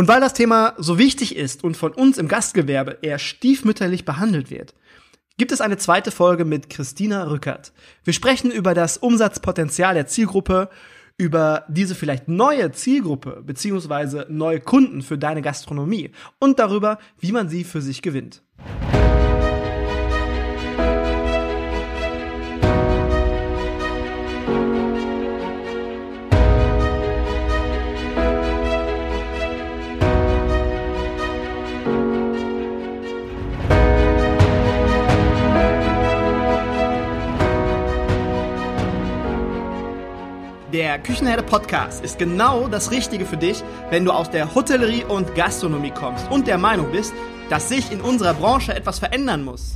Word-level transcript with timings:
Und 0.00 0.08
weil 0.08 0.22
das 0.22 0.32
Thema 0.32 0.72
so 0.78 0.96
wichtig 0.96 1.36
ist 1.36 1.62
und 1.62 1.76
von 1.76 1.92
uns 1.92 2.16
im 2.16 2.26
Gastgewerbe 2.26 2.96
eher 3.02 3.18
stiefmütterlich 3.18 4.06
behandelt 4.06 4.50
wird, 4.50 4.72
gibt 5.36 5.52
es 5.52 5.60
eine 5.60 5.76
zweite 5.76 6.10
Folge 6.10 6.46
mit 6.46 6.70
Christina 6.70 7.24
Rückert. 7.24 7.74
Wir 8.04 8.14
sprechen 8.14 8.50
über 8.50 8.72
das 8.72 8.96
Umsatzpotenzial 8.96 9.92
der 9.92 10.06
Zielgruppe, 10.06 10.70
über 11.18 11.66
diese 11.68 11.94
vielleicht 11.94 12.28
neue 12.28 12.72
Zielgruppe 12.72 13.42
beziehungsweise 13.44 14.24
neue 14.30 14.60
Kunden 14.60 15.02
für 15.02 15.18
deine 15.18 15.42
Gastronomie 15.42 16.12
und 16.38 16.58
darüber, 16.58 16.98
wie 17.18 17.32
man 17.32 17.50
sie 17.50 17.62
für 17.62 17.82
sich 17.82 18.00
gewinnt. 18.00 18.40
Der 40.80 40.98
Küchenherde 40.98 41.42
Podcast 41.42 42.02
ist 42.02 42.18
genau 42.18 42.66
das 42.66 42.90
Richtige 42.90 43.26
für 43.26 43.36
dich, 43.36 43.62
wenn 43.90 44.06
du 44.06 44.12
aus 44.12 44.30
der 44.30 44.54
Hotellerie 44.54 45.04
und 45.04 45.34
Gastronomie 45.34 45.90
kommst 45.90 46.30
und 46.30 46.46
der 46.46 46.56
Meinung 46.56 46.90
bist, 46.90 47.12
dass 47.50 47.68
sich 47.68 47.92
in 47.92 48.00
unserer 48.00 48.32
Branche 48.32 48.74
etwas 48.74 48.98
verändern 48.98 49.44
muss. 49.44 49.74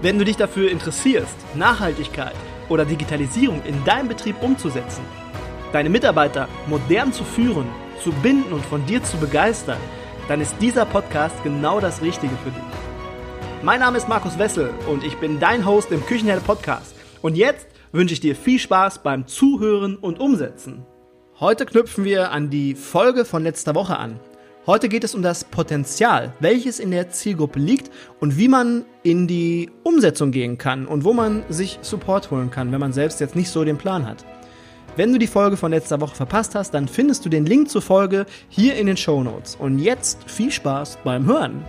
Wenn 0.00 0.18
du 0.18 0.24
dich 0.24 0.38
dafür 0.38 0.70
interessierst, 0.70 1.36
Nachhaltigkeit 1.54 2.34
oder 2.70 2.86
Digitalisierung 2.86 3.62
in 3.66 3.84
deinem 3.84 4.08
Betrieb 4.08 4.42
umzusetzen, 4.42 5.04
deine 5.72 5.90
Mitarbeiter 5.90 6.48
modern 6.66 7.12
zu 7.12 7.24
führen, 7.24 7.66
zu 8.02 8.12
binden 8.12 8.52
und 8.52 8.64
von 8.64 8.84
dir 8.86 9.02
zu 9.02 9.16
begeistern, 9.16 9.78
dann 10.28 10.40
ist 10.40 10.56
dieser 10.60 10.84
Podcast 10.84 11.42
genau 11.42 11.80
das 11.80 12.02
Richtige 12.02 12.34
für 12.44 12.50
dich. 12.50 12.62
Mein 13.62 13.80
Name 13.80 13.98
ist 13.98 14.08
Markus 14.08 14.38
Wessel 14.38 14.70
und 14.88 15.04
ich 15.04 15.16
bin 15.16 15.40
dein 15.40 15.66
Host 15.66 15.90
im 15.90 16.04
Küchenherde 16.04 16.42
Podcast. 16.42 16.94
Und 17.22 17.36
jetzt 17.36 17.66
wünsche 17.92 18.14
ich 18.14 18.20
dir 18.20 18.36
viel 18.36 18.58
Spaß 18.58 19.02
beim 19.02 19.26
Zuhören 19.26 19.96
und 19.96 20.20
Umsetzen. 20.20 20.84
Heute 21.40 21.66
knüpfen 21.66 22.04
wir 22.04 22.32
an 22.32 22.50
die 22.50 22.74
Folge 22.74 23.24
von 23.24 23.42
letzter 23.42 23.74
Woche 23.74 23.98
an. 23.98 24.20
Heute 24.66 24.88
geht 24.88 25.04
es 25.04 25.14
um 25.14 25.22
das 25.22 25.44
Potenzial, 25.44 26.32
welches 26.40 26.80
in 26.80 26.90
der 26.90 27.10
Zielgruppe 27.10 27.60
liegt 27.60 27.90
und 28.18 28.36
wie 28.36 28.48
man 28.48 28.84
in 29.04 29.28
die 29.28 29.70
Umsetzung 29.84 30.32
gehen 30.32 30.58
kann 30.58 30.86
und 30.86 31.04
wo 31.04 31.12
man 31.12 31.44
sich 31.48 31.78
Support 31.82 32.30
holen 32.30 32.50
kann, 32.50 32.72
wenn 32.72 32.80
man 32.80 32.92
selbst 32.92 33.20
jetzt 33.20 33.36
nicht 33.36 33.48
so 33.48 33.64
den 33.64 33.78
Plan 33.78 34.06
hat. 34.06 34.24
Wenn 34.96 35.12
du 35.12 35.18
die 35.18 35.26
Folge 35.26 35.58
von 35.58 35.72
letzter 35.72 36.00
Woche 36.00 36.16
verpasst 36.16 36.54
hast, 36.54 36.70
dann 36.72 36.88
findest 36.88 37.22
du 37.26 37.28
den 37.28 37.44
Link 37.44 37.68
zur 37.68 37.82
Folge 37.82 38.24
hier 38.48 38.76
in 38.76 38.86
den 38.86 38.96
Show 38.96 39.22
Notes. 39.22 39.54
Und 39.54 39.78
jetzt 39.78 40.18
viel 40.26 40.50
Spaß 40.50 40.98
beim 41.04 41.26
Hören. 41.26 41.66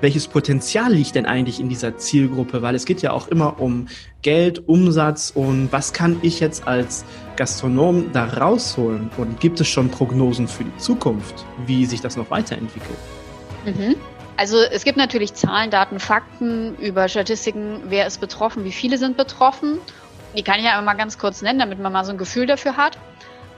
Welches 0.00 0.26
Potenzial 0.26 0.92
liegt 0.92 1.14
denn 1.14 1.24
eigentlich 1.24 1.60
in 1.60 1.68
dieser 1.68 1.98
Zielgruppe? 1.98 2.60
Weil 2.60 2.74
es 2.74 2.84
geht 2.84 3.00
ja 3.00 3.12
auch 3.12 3.28
immer 3.28 3.60
um 3.60 3.86
Geld, 4.22 4.68
Umsatz 4.68 5.30
und 5.32 5.70
was 5.70 5.92
kann 5.92 6.18
ich 6.22 6.40
jetzt 6.40 6.66
als 6.66 7.04
Gastronom 7.36 8.10
da 8.12 8.24
rausholen? 8.24 9.08
Und 9.18 9.38
gibt 9.38 9.60
es 9.60 9.68
schon 9.68 9.88
Prognosen 9.88 10.48
für 10.48 10.64
die 10.64 10.76
Zukunft, 10.78 11.46
wie 11.64 11.86
sich 11.86 12.00
das 12.00 12.16
noch 12.16 12.28
weiterentwickelt? 12.32 12.98
Mhm. 13.66 13.94
Also 14.36 14.58
es 14.58 14.82
gibt 14.82 14.98
natürlich 14.98 15.32
Zahlen, 15.34 15.70
Daten, 15.70 16.00
Fakten 16.00 16.76
über 16.78 17.08
Statistiken, 17.08 17.82
wer 17.84 18.08
ist 18.08 18.20
betroffen, 18.20 18.64
wie 18.64 18.72
viele 18.72 18.98
sind 18.98 19.16
betroffen 19.16 19.78
die 20.36 20.42
kann 20.42 20.58
ich 20.58 20.64
ja 20.64 20.80
mal 20.82 20.94
ganz 20.94 21.18
kurz 21.18 21.42
nennen, 21.42 21.58
damit 21.58 21.78
man 21.78 21.92
mal 21.92 22.04
so 22.04 22.12
ein 22.12 22.18
Gefühl 22.18 22.46
dafür 22.46 22.76
hat. 22.76 22.98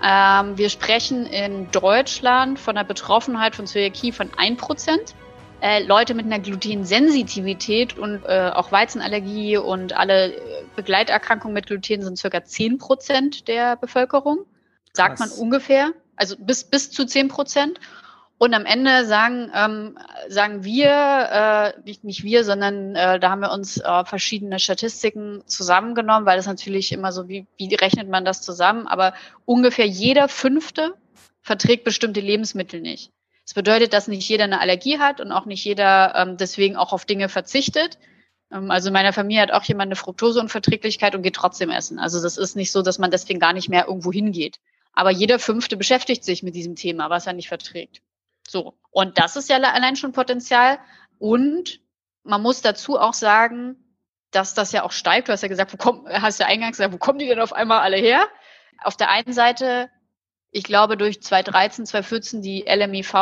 Ähm, 0.03 0.56
wir 0.56 0.70
sprechen 0.70 1.26
in 1.26 1.70
Deutschland 1.70 2.58
von 2.58 2.75
der 2.75 2.84
Betroffenheit 2.84 3.54
von 3.54 3.66
Zöliakie 3.66 4.12
von 4.12 4.31
1%. 4.31 5.14
Äh, 5.60 5.82
Leute 5.82 6.14
mit 6.14 6.25
einer 6.25 6.38
Glutensensitivität 6.38 7.98
und 7.98 8.25
äh, 8.25 8.50
auch 8.54 8.72
Weizenallergie 8.72 9.59
und 9.59 9.92
alle 9.92 10.32
äh, 10.32 10.38
Begleiterkrankungen 10.75 11.53
mit 11.53 11.66
Gluten 11.66 12.00
sind 12.03 12.16
circa 12.16 12.38
10% 12.38 13.44
der 13.44 13.76
Bevölkerung. 13.76 14.47
Sagt 14.94 15.19
Krass. 15.19 15.30
man 15.30 15.38
ungefähr. 15.38 15.91
Also 16.16 16.36
bis, 16.38 16.64
bis 16.64 16.91
zu 16.91 17.03
10%. 17.03 17.76
Und 18.42 18.54
am 18.54 18.64
Ende 18.64 19.04
sagen, 19.04 19.52
ähm, 19.54 19.98
sagen 20.28 20.64
wir, 20.64 20.88
äh, 20.90 21.80
nicht, 21.84 22.04
nicht 22.04 22.24
wir, 22.24 22.42
sondern 22.42 22.96
äh, 22.96 23.20
da 23.20 23.28
haben 23.28 23.42
wir 23.42 23.52
uns 23.52 23.76
äh, 23.76 24.04
verschiedene 24.06 24.58
Statistiken 24.58 25.42
zusammengenommen, 25.44 26.24
weil 26.24 26.38
das 26.38 26.46
natürlich 26.46 26.90
immer 26.92 27.12
so, 27.12 27.28
wie, 27.28 27.46
wie 27.58 27.74
rechnet 27.74 28.08
man 28.08 28.24
das 28.24 28.40
zusammen? 28.40 28.86
Aber 28.86 29.12
ungefähr 29.44 29.86
jeder 29.86 30.26
Fünfte 30.26 30.94
verträgt 31.42 31.84
bestimmte 31.84 32.20
Lebensmittel 32.20 32.80
nicht. 32.80 33.12
Das 33.44 33.52
bedeutet, 33.52 33.92
dass 33.92 34.08
nicht 34.08 34.26
jeder 34.26 34.44
eine 34.44 34.62
Allergie 34.62 34.98
hat 34.98 35.20
und 35.20 35.32
auch 35.32 35.44
nicht 35.44 35.62
jeder 35.62 36.14
ähm, 36.16 36.38
deswegen 36.38 36.76
auch 36.76 36.94
auf 36.94 37.04
Dinge 37.04 37.28
verzichtet. 37.28 37.98
Ähm, 38.50 38.70
also 38.70 38.88
in 38.88 38.94
meiner 38.94 39.12
Familie 39.12 39.42
hat 39.42 39.52
auch 39.52 39.64
jemand 39.64 39.88
eine 39.88 39.96
Fructoseunverträglichkeit 39.96 41.14
und 41.14 41.20
geht 41.20 41.36
trotzdem 41.36 41.68
essen. 41.68 41.98
Also 41.98 42.22
das 42.22 42.38
ist 42.38 42.56
nicht 42.56 42.72
so, 42.72 42.80
dass 42.80 42.98
man 42.98 43.10
deswegen 43.10 43.38
gar 43.38 43.52
nicht 43.52 43.68
mehr 43.68 43.86
irgendwo 43.86 44.10
hingeht. 44.10 44.60
Aber 44.94 45.10
jeder 45.10 45.38
Fünfte 45.38 45.76
beschäftigt 45.76 46.24
sich 46.24 46.42
mit 46.42 46.54
diesem 46.54 46.74
Thema, 46.74 47.10
was 47.10 47.26
er 47.26 47.34
nicht 47.34 47.48
verträgt. 47.48 48.00
So. 48.50 48.74
Und 48.90 49.16
das 49.18 49.36
ist 49.36 49.48
ja 49.48 49.58
allein 49.58 49.94
schon 49.94 50.10
Potenzial. 50.10 50.80
Und 51.18 51.80
man 52.24 52.42
muss 52.42 52.62
dazu 52.62 52.98
auch 52.98 53.14
sagen, 53.14 53.76
dass 54.32 54.54
das 54.54 54.72
ja 54.72 54.82
auch 54.82 54.90
steigt. 54.90 55.28
Du 55.28 55.32
hast 55.32 55.42
ja 55.42 55.48
gesagt, 55.48 55.72
wo 55.72 55.76
kommt, 55.76 56.08
hast 56.08 56.40
du 56.40 56.46
eingangs 56.46 56.76
gesagt, 56.76 56.92
wo 56.92 56.98
kommen 56.98 57.20
die 57.20 57.28
denn 57.28 57.38
auf 57.38 57.52
einmal 57.52 57.78
alle 57.78 57.96
her? 57.96 58.26
Auf 58.82 58.96
der 58.96 59.08
einen 59.08 59.32
Seite, 59.32 59.88
ich 60.50 60.64
glaube, 60.64 60.96
durch 60.96 61.22
2013, 61.22 61.86
2014 61.86 62.42
die 62.42 62.64
LMIV 62.68 63.14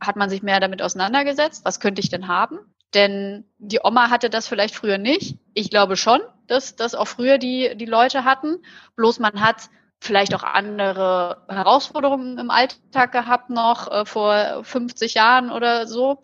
hat 0.00 0.16
man 0.16 0.30
sich 0.30 0.42
mehr 0.42 0.60
damit 0.60 0.80
auseinandergesetzt. 0.80 1.62
Was 1.66 1.80
könnte 1.80 2.00
ich 2.00 2.08
denn 2.08 2.26
haben? 2.26 2.58
Denn 2.94 3.44
die 3.58 3.80
Oma 3.84 4.08
hatte 4.08 4.30
das 4.30 4.48
vielleicht 4.48 4.74
früher 4.74 4.96
nicht. 4.96 5.36
Ich 5.52 5.68
glaube 5.68 5.96
schon, 5.96 6.20
dass 6.46 6.74
das 6.74 6.94
auch 6.94 7.06
früher 7.06 7.36
die, 7.36 7.76
die 7.76 7.84
Leute 7.84 8.24
hatten. 8.24 8.62
Bloß 8.96 9.18
man 9.18 9.42
hat 9.42 9.68
vielleicht 10.00 10.34
auch 10.34 10.42
andere 10.42 11.44
Herausforderungen 11.48 12.38
im 12.38 12.50
Alltag 12.50 13.12
gehabt 13.12 13.50
noch 13.50 13.90
äh, 13.90 14.04
vor 14.04 14.64
50 14.64 15.14
Jahren 15.14 15.50
oder 15.50 15.86
so. 15.86 16.22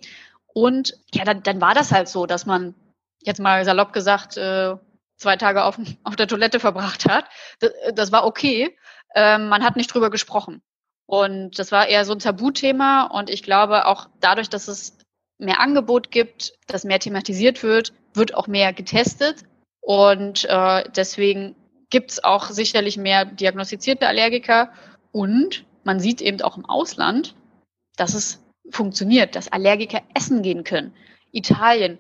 Und 0.52 0.94
ja, 1.12 1.24
dann, 1.24 1.42
dann 1.42 1.60
war 1.60 1.74
das 1.74 1.92
halt 1.92 2.08
so, 2.08 2.26
dass 2.26 2.46
man 2.46 2.74
jetzt 3.20 3.40
mal 3.40 3.64
salopp 3.64 3.92
gesagt 3.92 4.36
äh, 4.38 4.76
zwei 5.16 5.36
Tage 5.36 5.64
auf, 5.64 5.78
auf 6.04 6.16
der 6.16 6.28
Toilette 6.28 6.60
verbracht 6.60 7.06
hat. 7.08 7.26
Das, 7.60 7.70
das 7.94 8.12
war 8.12 8.24
okay. 8.24 8.76
Ähm, 9.14 9.48
man 9.48 9.64
hat 9.64 9.76
nicht 9.76 9.92
drüber 9.92 10.10
gesprochen. 10.10 10.62
Und 11.06 11.58
das 11.58 11.70
war 11.70 11.86
eher 11.86 12.04
so 12.04 12.12
ein 12.12 12.18
Tabuthema. 12.18 13.04
Und 13.04 13.30
ich 13.30 13.42
glaube 13.42 13.86
auch 13.86 14.08
dadurch, 14.20 14.48
dass 14.48 14.68
es 14.68 14.96
mehr 15.38 15.60
Angebot 15.60 16.10
gibt, 16.10 16.54
dass 16.66 16.84
mehr 16.84 16.98
thematisiert 16.98 17.62
wird, 17.62 17.92
wird 18.14 18.34
auch 18.34 18.46
mehr 18.46 18.72
getestet. 18.72 19.44
Und 19.80 20.46
äh, 20.46 20.84
deswegen 20.96 21.54
gibt 21.96 22.10
es 22.10 22.22
auch 22.22 22.50
sicherlich 22.50 22.98
mehr 22.98 23.24
diagnostizierte 23.24 24.06
Allergiker 24.06 24.70
und 25.12 25.64
man 25.82 25.98
sieht 25.98 26.20
eben 26.20 26.42
auch 26.42 26.58
im 26.58 26.66
Ausland, 26.66 27.34
dass 27.96 28.12
es 28.12 28.44
funktioniert, 28.68 29.34
dass 29.34 29.50
Allergiker 29.50 30.02
essen 30.12 30.42
gehen 30.42 30.62
können. 30.62 30.92
Italien, 31.32 31.98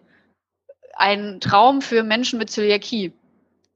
ein 0.96 1.40
Traum 1.40 1.80
für 1.80 2.02
Menschen 2.02 2.38
mit 2.38 2.50
Zöliakie. 2.50 3.14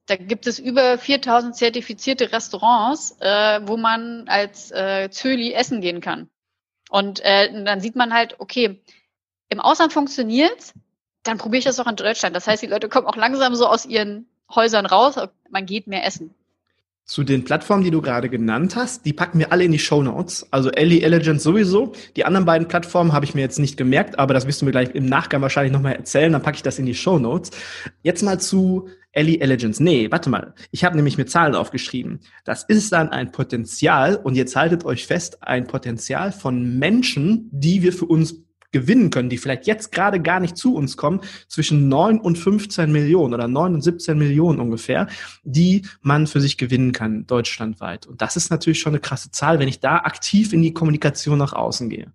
Da 0.09 0.17
gibt 0.17 0.47
es 0.47 0.59
über 0.59 0.99
4000 0.99 1.57
zertifizierte 1.57 2.33
Restaurants, 2.33 3.17
äh, 3.21 3.61
wo 3.63 3.79
man 3.79 4.29
als 4.29 4.71
äh, 4.73 5.09
Zöli 5.09 5.55
essen 5.55 5.81
gehen 5.81 6.03
kann. 6.03 6.29
Und 6.91 7.21
äh, 7.21 7.65
dann 7.65 7.81
sieht 7.81 7.97
man 7.97 8.13
halt, 8.13 8.39
okay, 8.41 8.83
im 9.49 9.61
Ausland 9.61 9.95
funktioniert's, 9.95 10.75
dann 11.23 11.39
probiere 11.39 11.61
ich 11.61 11.65
das 11.65 11.81
auch 11.81 11.87
in 11.87 11.97
Deutschland. 11.97 12.37
Das 12.37 12.47
heißt, 12.47 12.63
die 12.63 12.67
Leute 12.67 12.91
kommen 12.91 13.07
auch 13.07 13.17
langsam 13.17 13.55
so 13.55 13.67
aus 13.67 13.87
ihren 13.87 14.30
Häusern 14.55 14.87
raus, 14.87 15.17
man 15.51 15.67
geht 15.67 15.87
mehr 15.87 16.07
essen. 16.07 16.35
Zu 17.05 17.25
den 17.25 17.43
Plattformen, 17.43 17.83
die 17.83 17.91
du 17.91 18.01
gerade 18.01 18.29
genannt 18.29 18.77
hast, 18.77 19.05
die 19.05 19.13
packen 19.13 19.41
wir 19.41 19.51
alle 19.51 19.65
in 19.65 19.73
die 19.73 19.81
Show 19.81 20.01
Notes. 20.01 20.47
Also 20.53 20.71
Ellie 20.71 21.03
Elegant 21.03 21.41
sowieso. 21.41 21.93
Die 22.15 22.25
anderen 22.25 22.47
beiden 22.47 22.69
Plattformen 22.69 23.13
habe 23.13 23.25
ich 23.25 23.35
mir 23.35 23.41
jetzt 23.41 23.59
nicht 23.59 23.77
gemerkt, 23.77 24.19
aber 24.19 24.33
das 24.33 24.47
wirst 24.47 24.63
du 24.63 24.65
mir 24.65 24.71
gleich 24.71 24.95
im 24.95 25.07
Nachgang 25.07 25.43
wahrscheinlich 25.43 25.73
nochmal 25.73 25.97
erzählen. 25.97 26.33
Dann 26.33 26.43
packe 26.43 26.57
ich 26.57 26.63
das 26.63 26.79
in 26.79 26.87
die 26.87 26.95
Show 26.95 27.19
Notes. 27.19 27.51
Jetzt 28.05 28.23
mal 28.23 28.39
zu 28.39 28.89
Ellie 29.11 29.41
Elegance. 29.41 29.83
Nee, 29.83 30.09
warte 30.13 30.31
mal. 30.31 30.55
Ich 30.71 30.85
habe 30.85 30.95
nämlich 30.95 31.19
mit 31.19 31.31
Zahlen 31.31 31.57
aufgeschrieben. 31.57 32.21
Das 32.45 32.63
ist 32.63 32.93
dann 32.93 33.09
ein 33.09 33.33
Potenzial, 33.33 34.15
und 34.15 34.37
jetzt 34.37 34.55
haltet 34.55 34.85
euch 34.85 35.05
fest, 35.05 35.43
ein 35.43 35.67
Potenzial 35.67 36.31
von 36.31 36.79
Menschen, 36.79 37.49
die 37.51 37.83
wir 37.83 37.93
für 37.93 38.07
uns 38.07 38.45
gewinnen 38.73 39.11
können, 39.11 39.29
die 39.29 39.39
vielleicht 39.39 39.67
jetzt 39.67 39.93
gerade 39.93 40.21
gar 40.21 40.41
nicht 40.41 40.57
zu 40.57 40.75
uns 40.75 40.97
kommen, 40.97 41.21
zwischen 41.49 41.89
9 41.89 42.21
und 42.21 42.37
15 42.37 42.91
Millionen 42.91 43.35
oder 43.35 43.49
9 43.49 43.75
und 43.75 43.83
17 43.83 44.17
Millionen 44.17 44.61
ungefähr, 44.61 45.09
die 45.43 45.83
man 46.03 46.27
für 46.27 46.41
sich 46.41 46.57
gewinnen 46.57 46.93
kann, 46.93 47.27
deutschlandweit. 47.27 48.07
Und 48.07 48.23
das 48.23 48.37
ist 48.37 48.51
natürlich 48.51 48.81
schon 48.81 48.93
eine 48.93 49.01
krasse 49.01 49.31
Zahl, 49.31 49.59
wenn 49.59 49.69
ich 49.69 49.81
da 49.81 49.97
aktiv 49.99 50.53
in 50.53 50.63
die 50.63 50.73
Kommunikation 50.73 51.39
nach 51.39 51.53
außen 51.53 51.89
gehe. 51.89 52.13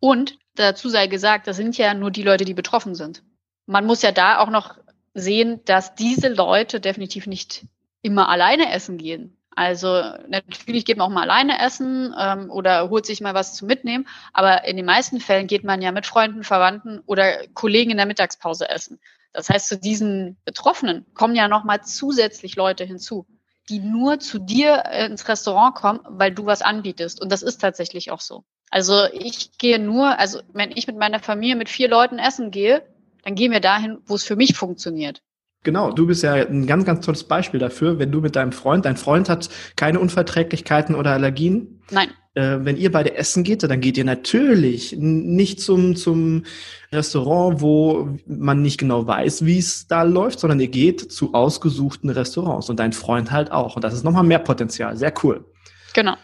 Und 0.00 0.38
dazu 0.54 0.88
sei 0.88 1.06
gesagt, 1.06 1.46
das 1.46 1.56
sind 1.56 1.78
ja 1.78 1.94
nur 1.94 2.10
die 2.10 2.22
Leute, 2.22 2.44
die 2.44 2.54
betroffen 2.54 2.94
sind. 2.94 3.22
Man 3.66 3.86
muss 3.86 4.02
ja 4.02 4.12
da 4.12 4.38
auch 4.38 4.50
noch 4.50 4.76
sehen, 5.14 5.60
dass 5.64 5.94
diese 5.94 6.28
Leute 6.28 6.80
definitiv 6.80 7.26
nicht 7.26 7.66
immer 8.02 8.28
alleine 8.28 8.72
essen 8.72 8.98
gehen. 8.98 9.35
Also 9.56 10.02
natürlich 10.28 10.84
geht 10.84 10.98
man 10.98 11.06
auch 11.06 11.14
mal 11.14 11.22
alleine 11.22 11.58
essen 11.58 12.14
ähm, 12.18 12.50
oder 12.50 12.90
holt 12.90 13.06
sich 13.06 13.22
mal 13.22 13.32
was 13.32 13.54
zu 13.54 13.64
mitnehmen, 13.64 14.06
aber 14.34 14.64
in 14.64 14.76
den 14.76 14.84
meisten 14.84 15.18
Fällen 15.18 15.46
geht 15.46 15.64
man 15.64 15.80
ja 15.80 15.92
mit 15.92 16.04
Freunden, 16.04 16.44
Verwandten 16.44 17.00
oder 17.06 17.46
Kollegen 17.54 17.90
in 17.90 17.96
der 17.96 18.04
Mittagspause 18.04 18.68
essen. 18.68 19.00
Das 19.32 19.48
heißt, 19.48 19.68
zu 19.68 19.78
diesen 19.78 20.36
Betroffenen 20.44 21.06
kommen 21.14 21.34
ja 21.34 21.48
nochmal 21.48 21.82
zusätzlich 21.82 22.54
Leute 22.56 22.84
hinzu, 22.84 23.26
die 23.70 23.80
nur 23.80 24.20
zu 24.20 24.38
dir 24.38 24.84
ins 24.90 25.26
Restaurant 25.26 25.74
kommen, 25.74 26.00
weil 26.04 26.32
du 26.32 26.44
was 26.44 26.60
anbietest. 26.60 27.22
Und 27.22 27.32
das 27.32 27.42
ist 27.42 27.58
tatsächlich 27.58 28.10
auch 28.10 28.20
so. 28.20 28.44
Also 28.70 29.04
ich 29.12 29.56
gehe 29.56 29.78
nur, 29.78 30.18
also 30.18 30.40
wenn 30.52 30.70
ich 30.70 30.86
mit 30.86 30.98
meiner 30.98 31.20
Familie 31.20 31.56
mit 31.56 31.70
vier 31.70 31.88
Leuten 31.88 32.18
essen 32.18 32.50
gehe, 32.50 32.82
dann 33.24 33.34
gehen 33.34 33.52
wir 33.52 33.60
dahin, 33.60 33.98
wo 34.04 34.16
es 34.16 34.24
für 34.24 34.36
mich 34.36 34.54
funktioniert. 34.54 35.22
Genau, 35.66 35.90
du 35.90 36.06
bist 36.06 36.22
ja 36.22 36.34
ein 36.34 36.64
ganz, 36.68 36.84
ganz 36.84 37.04
tolles 37.04 37.24
Beispiel 37.24 37.58
dafür, 37.58 37.98
wenn 37.98 38.12
du 38.12 38.20
mit 38.20 38.36
deinem 38.36 38.52
Freund, 38.52 38.84
dein 38.84 38.96
Freund 38.96 39.28
hat 39.28 39.48
keine 39.74 39.98
Unverträglichkeiten 39.98 40.94
oder 40.94 41.10
Allergien. 41.10 41.82
Nein. 41.90 42.10
Äh, 42.34 42.58
wenn 42.60 42.76
ihr 42.76 42.92
beide 42.92 43.16
essen 43.16 43.42
geht, 43.42 43.64
dann 43.64 43.80
geht 43.80 43.98
ihr 43.98 44.04
natürlich 44.04 44.94
nicht 44.96 45.60
zum, 45.60 45.96
zum 45.96 46.44
Restaurant, 46.92 47.60
wo 47.60 48.16
man 48.28 48.62
nicht 48.62 48.78
genau 48.78 49.08
weiß, 49.08 49.44
wie 49.44 49.58
es 49.58 49.88
da 49.88 50.04
läuft, 50.04 50.38
sondern 50.38 50.60
ihr 50.60 50.68
geht 50.68 51.10
zu 51.10 51.34
ausgesuchten 51.34 52.10
Restaurants 52.10 52.70
und 52.70 52.78
dein 52.78 52.92
Freund 52.92 53.32
halt 53.32 53.50
auch. 53.50 53.74
Und 53.74 53.82
das 53.82 53.92
ist 53.92 54.04
nochmal 54.04 54.22
mehr 54.22 54.38
Potenzial. 54.38 54.96
Sehr 54.96 55.12
cool. 55.24 55.52
Genau. 55.94 56.14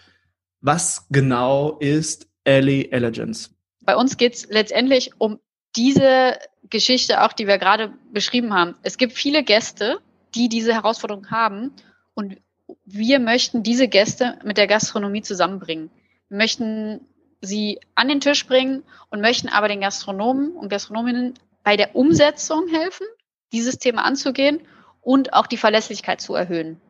Was 0.61 1.09
genau 1.11 1.79
ist 1.81 2.29
Ellie 2.45 2.93
Elegance? 2.93 3.51
Bei 3.81 3.97
uns 3.97 4.17
geht 4.17 4.35
es 4.35 4.47
letztendlich 4.49 5.11
um 5.19 5.41
diese 5.75 6.37
Geschichte 6.73 7.23
auch, 7.23 7.33
die 7.33 7.47
wir 7.47 7.59
gerade 7.59 7.93
beschrieben 8.13 8.53
haben. 8.53 8.75
Es 8.83 8.99
gibt 8.99 9.13
viele 9.13 9.45
Gäste, 9.45 10.01
die 10.35 10.49
diese 10.49 10.75
Herausforderung 10.75 11.31
haben 11.31 11.73
und 12.15 12.39
wir 12.85 13.21
möchten 13.21 13.63
diese 13.63 13.87
Gäste 13.87 14.39
mit 14.45 14.57
der 14.57 14.67
Gastronomie 14.67 15.23
zusammenbringen. 15.23 15.91
Wir 16.29 16.39
möchten 16.39 17.07
sie 17.41 17.81
an 17.95 18.09
den 18.09 18.21
Tisch 18.21 18.47
bringen 18.47 18.83
und 19.11 19.21
möchten 19.21 19.49
aber 19.49 19.69
den 19.69 19.81
Gastronomen 19.81 20.53
und 20.53 20.69
Gastronominnen 20.69 21.35
bei 21.63 21.77
der 21.77 21.95
Umsetzung 21.95 22.69
helfen, 22.69 23.07
dieses 23.53 23.79
Thema 23.79 24.05
anzugehen 24.05 24.61
und 25.01 25.35
auch 25.35 25.47
die 25.47 25.57
Verlässlichkeit 25.57 26.21
zu 26.21 26.35
erhöhen. 26.35 26.81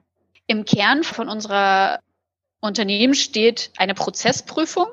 Im 0.47 0.65
Kern 0.65 1.03
von 1.03 1.29
unserer 1.29 2.01
Unternehmen 2.61 3.15
steht 3.15 3.73
eine 3.77 3.95
Prozessprüfung. 3.95 4.87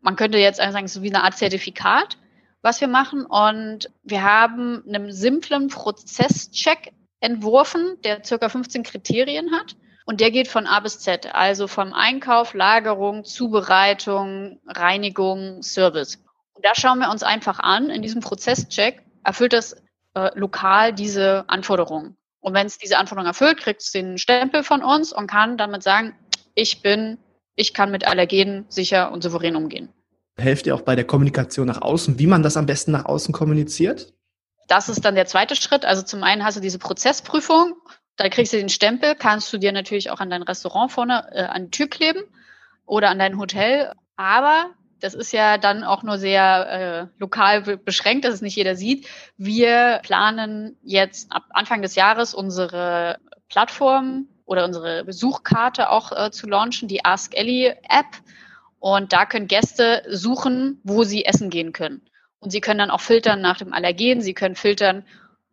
Man 0.00 0.16
könnte 0.16 0.38
jetzt 0.38 0.58
sagen, 0.58 0.88
so 0.88 1.02
wie 1.02 1.12
eine 1.12 1.24
Art 1.24 1.36
Zertifikat, 1.36 2.18
was 2.62 2.80
wir 2.80 2.88
machen. 2.88 3.24
Und 3.24 3.90
wir 4.02 4.22
haben 4.22 4.82
einen 4.86 5.12
simplen 5.12 5.68
Prozesscheck 5.68 6.92
entworfen, 7.20 7.98
der 8.04 8.24
circa 8.24 8.48
15 8.48 8.82
Kriterien 8.82 9.52
hat. 9.52 9.76
Und 10.06 10.20
der 10.20 10.30
geht 10.30 10.48
von 10.48 10.66
A 10.66 10.80
bis 10.80 10.98
Z, 10.98 11.34
also 11.34 11.68
vom 11.68 11.92
Einkauf, 11.92 12.54
Lagerung, 12.54 13.24
Zubereitung, 13.24 14.60
Reinigung, 14.66 15.62
Service. 15.62 16.16
Und 16.54 16.64
da 16.64 16.74
schauen 16.74 16.98
wir 16.98 17.10
uns 17.10 17.22
einfach 17.22 17.58
an, 17.60 17.90
in 17.90 18.02
diesem 18.02 18.20
Prozesscheck 18.20 19.02
erfüllt 19.22 19.52
das 19.52 19.76
äh, 20.14 20.30
lokal 20.34 20.92
diese 20.92 21.44
Anforderungen. 21.48 22.16
Und 22.40 22.54
wenn 22.54 22.66
es 22.66 22.78
diese 22.78 22.98
Anforderungen 22.98 23.28
erfüllt, 23.28 23.58
kriegt 23.58 23.82
es 23.82 23.92
den 23.92 24.18
Stempel 24.18 24.64
von 24.64 24.82
uns 24.82 25.12
und 25.12 25.26
kann 25.26 25.58
damit 25.58 25.82
sagen, 25.82 26.16
ich 26.54 26.82
bin, 26.82 27.18
ich 27.54 27.74
kann 27.74 27.90
mit 27.90 28.06
Allergenen 28.06 28.64
sicher 28.68 29.12
und 29.12 29.22
souverän 29.22 29.54
umgehen 29.54 29.92
helft 30.36 30.66
ihr 30.66 30.74
auch 30.74 30.82
bei 30.82 30.96
der 30.96 31.06
Kommunikation 31.06 31.66
nach 31.66 31.82
außen, 31.82 32.18
wie 32.18 32.26
man 32.26 32.42
das 32.42 32.56
am 32.56 32.66
besten 32.66 32.92
nach 32.92 33.04
außen 33.04 33.32
kommuniziert? 33.32 34.14
Das 34.68 34.88
ist 34.88 35.04
dann 35.04 35.14
der 35.14 35.26
zweite 35.26 35.56
Schritt. 35.56 35.84
Also 35.84 36.02
zum 36.02 36.22
einen 36.22 36.44
hast 36.44 36.56
du 36.56 36.60
diese 36.60 36.78
Prozessprüfung, 36.78 37.74
da 38.16 38.28
kriegst 38.28 38.52
du 38.52 38.58
den 38.58 38.68
Stempel, 38.68 39.14
kannst 39.14 39.52
du 39.52 39.58
dir 39.58 39.72
natürlich 39.72 40.10
auch 40.10 40.20
an 40.20 40.30
dein 40.30 40.42
Restaurant 40.42 40.92
vorne 40.92 41.26
äh, 41.32 41.42
an 41.42 41.64
die 41.64 41.70
Tür 41.70 41.88
kleben 41.88 42.22
oder 42.86 43.08
an 43.10 43.18
dein 43.18 43.38
Hotel. 43.38 43.92
Aber 44.16 44.66
das 45.00 45.14
ist 45.14 45.32
ja 45.32 45.58
dann 45.58 45.84
auch 45.84 46.02
nur 46.02 46.18
sehr 46.18 46.68
äh, 46.70 47.18
lokal 47.18 47.62
beschränkt, 47.78 48.24
dass 48.24 48.34
es 48.34 48.42
nicht 48.42 48.56
jeder 48.56 48.76
sieht. 48.76 49.08
Wir 49.36 50.00
planen 50.02 50.76
jetzt 50.82 51.32
ab 51.32 51.44
Anfang 51.50 51.82
des 51.82 51.94
Jahres 51.94 52.34
unsere 52.34 53.18
Plattform 53.48 54.28
oder 54.44 54.64
unsere 54.64 55.04
Besuchkarte 55.04 55.90
auch 55.90 56.12
äh, 56.12 56.30
zu 56.30 56.48
launchen, 56.48 56.88
die 56.88 57.04
Ask 57.04 57.36
Ellie 57.36 57.70
App. 57.88 58.06
Und 58.80 59.12
da 59.12 59.26
können 59.26 59.46
Gäste 59.46 60.02
suchen, 60.08 60.80
wo 60.82 61.04
sie 61.04 61.24
essen 61.24 61.50
gehen 61.50 61.72
können. 61.72 62.02
Und 62.40 62.50
sie 62.50 62.60
können 62.60 62.78
dann 62.78 62.90
auch 62.90 63.02
filtern 63.02 63.40
nach 63.40 63.58
dem 63.58 63.72
Allergen. 63.72 64.22
Sie 64.22 64.34
können 64.34 64.56
filtern, 64.56 65.04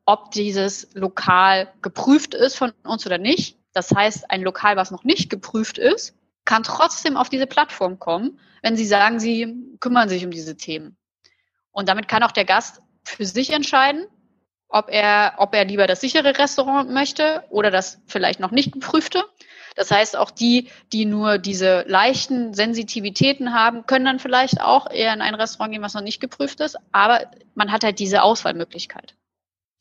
ob 0.05 0.31
dieses 0.31 0.89
Lokal 0.93 1.71
geprüft 1.81 2.33
ist 2.33 2.55
von 2.55 2.71
uns 2.83 3.05
oder 3.05 3.17
nicht. 3.17 3.57
Das 3.73 3.91
heißt, 3.91 4.31
ein 4.31 4.41
Lokal, 4.41 4.77
was 4.77 4.89
noch 4.89 5.03
nicht 5.03 5.29
geprüft 5.29 5.77
ist, 5.77 6.15
kann 6.45 6.63
trotzdem 6.63 7.17
auf 7.17 7.29
diese 7.29 7.45
Plattform 7.45 7.99
kommen, 7.99 8.39
wenn 8.61 8.77
sie 8.77 8.85
sagen, 8.85 9.19
sie 9.19 9.77
kümmern 9.81 10.07
sich 10.07 10.23
um 10.23 10.31
diese 10.31 10.55
Themen. 10.55 10.95
Und 11.71 11.89
damit 11.89 12.07
kann 12.07 12.23
auch 12.23 12.31
der 12.31 12.45
Gast 12.45 12.81
für 13.03 13.25
sich 13.25 13.51
entscheiden, 13.51 14.07
ob 14.69 14.89
er, 14.89 15.35
ob 15.37 15.53
er 15.53 15.65
lieber 15.65 15.87
das 15.87 16.01
sichere 16.01 16.37
Restaurant 16.37 16.89
möchte 16.89 17.43
oder 17.49 17.69
das 17.69 17.99
vielleicht 18.07 18.39
noch 18.39 18.51
nicht 18.51 18.71
geprüfte. 18.71 19.25
Das 19.77 19.91
heißt, 19.91 20.17
auch 20.17 20.31
die, 20.31 20.69
die 20.91 21.05
nur 21.05 21.37
diese 21.37 21.85
leichten 21.87 22.53
Sensitivitäten 22.55 23.53
haben, 23.53 23.85
können 23.85 24.05
dann 24.05 24.19
vielleicht 24.19 24.59
auch 24.59 24.91
eher 24.91 25.13
in 25.13 25.21
ein 25.21 25.35
Restaurant 25.35 25.71
gehen, 25.71 25.83
was 25.83 25.93
noch 25.93 26.01
nicht 26.01 26.19
geprüft 26.19 26.59
ist. 26.59 26.77
Aber 26.91 27.21
man 27.53 27.71
hat 27.71 27.83
halt 27.83 27.99
diese 27.99 28.23
Auswahlmöglichkeit. 28.23 29.13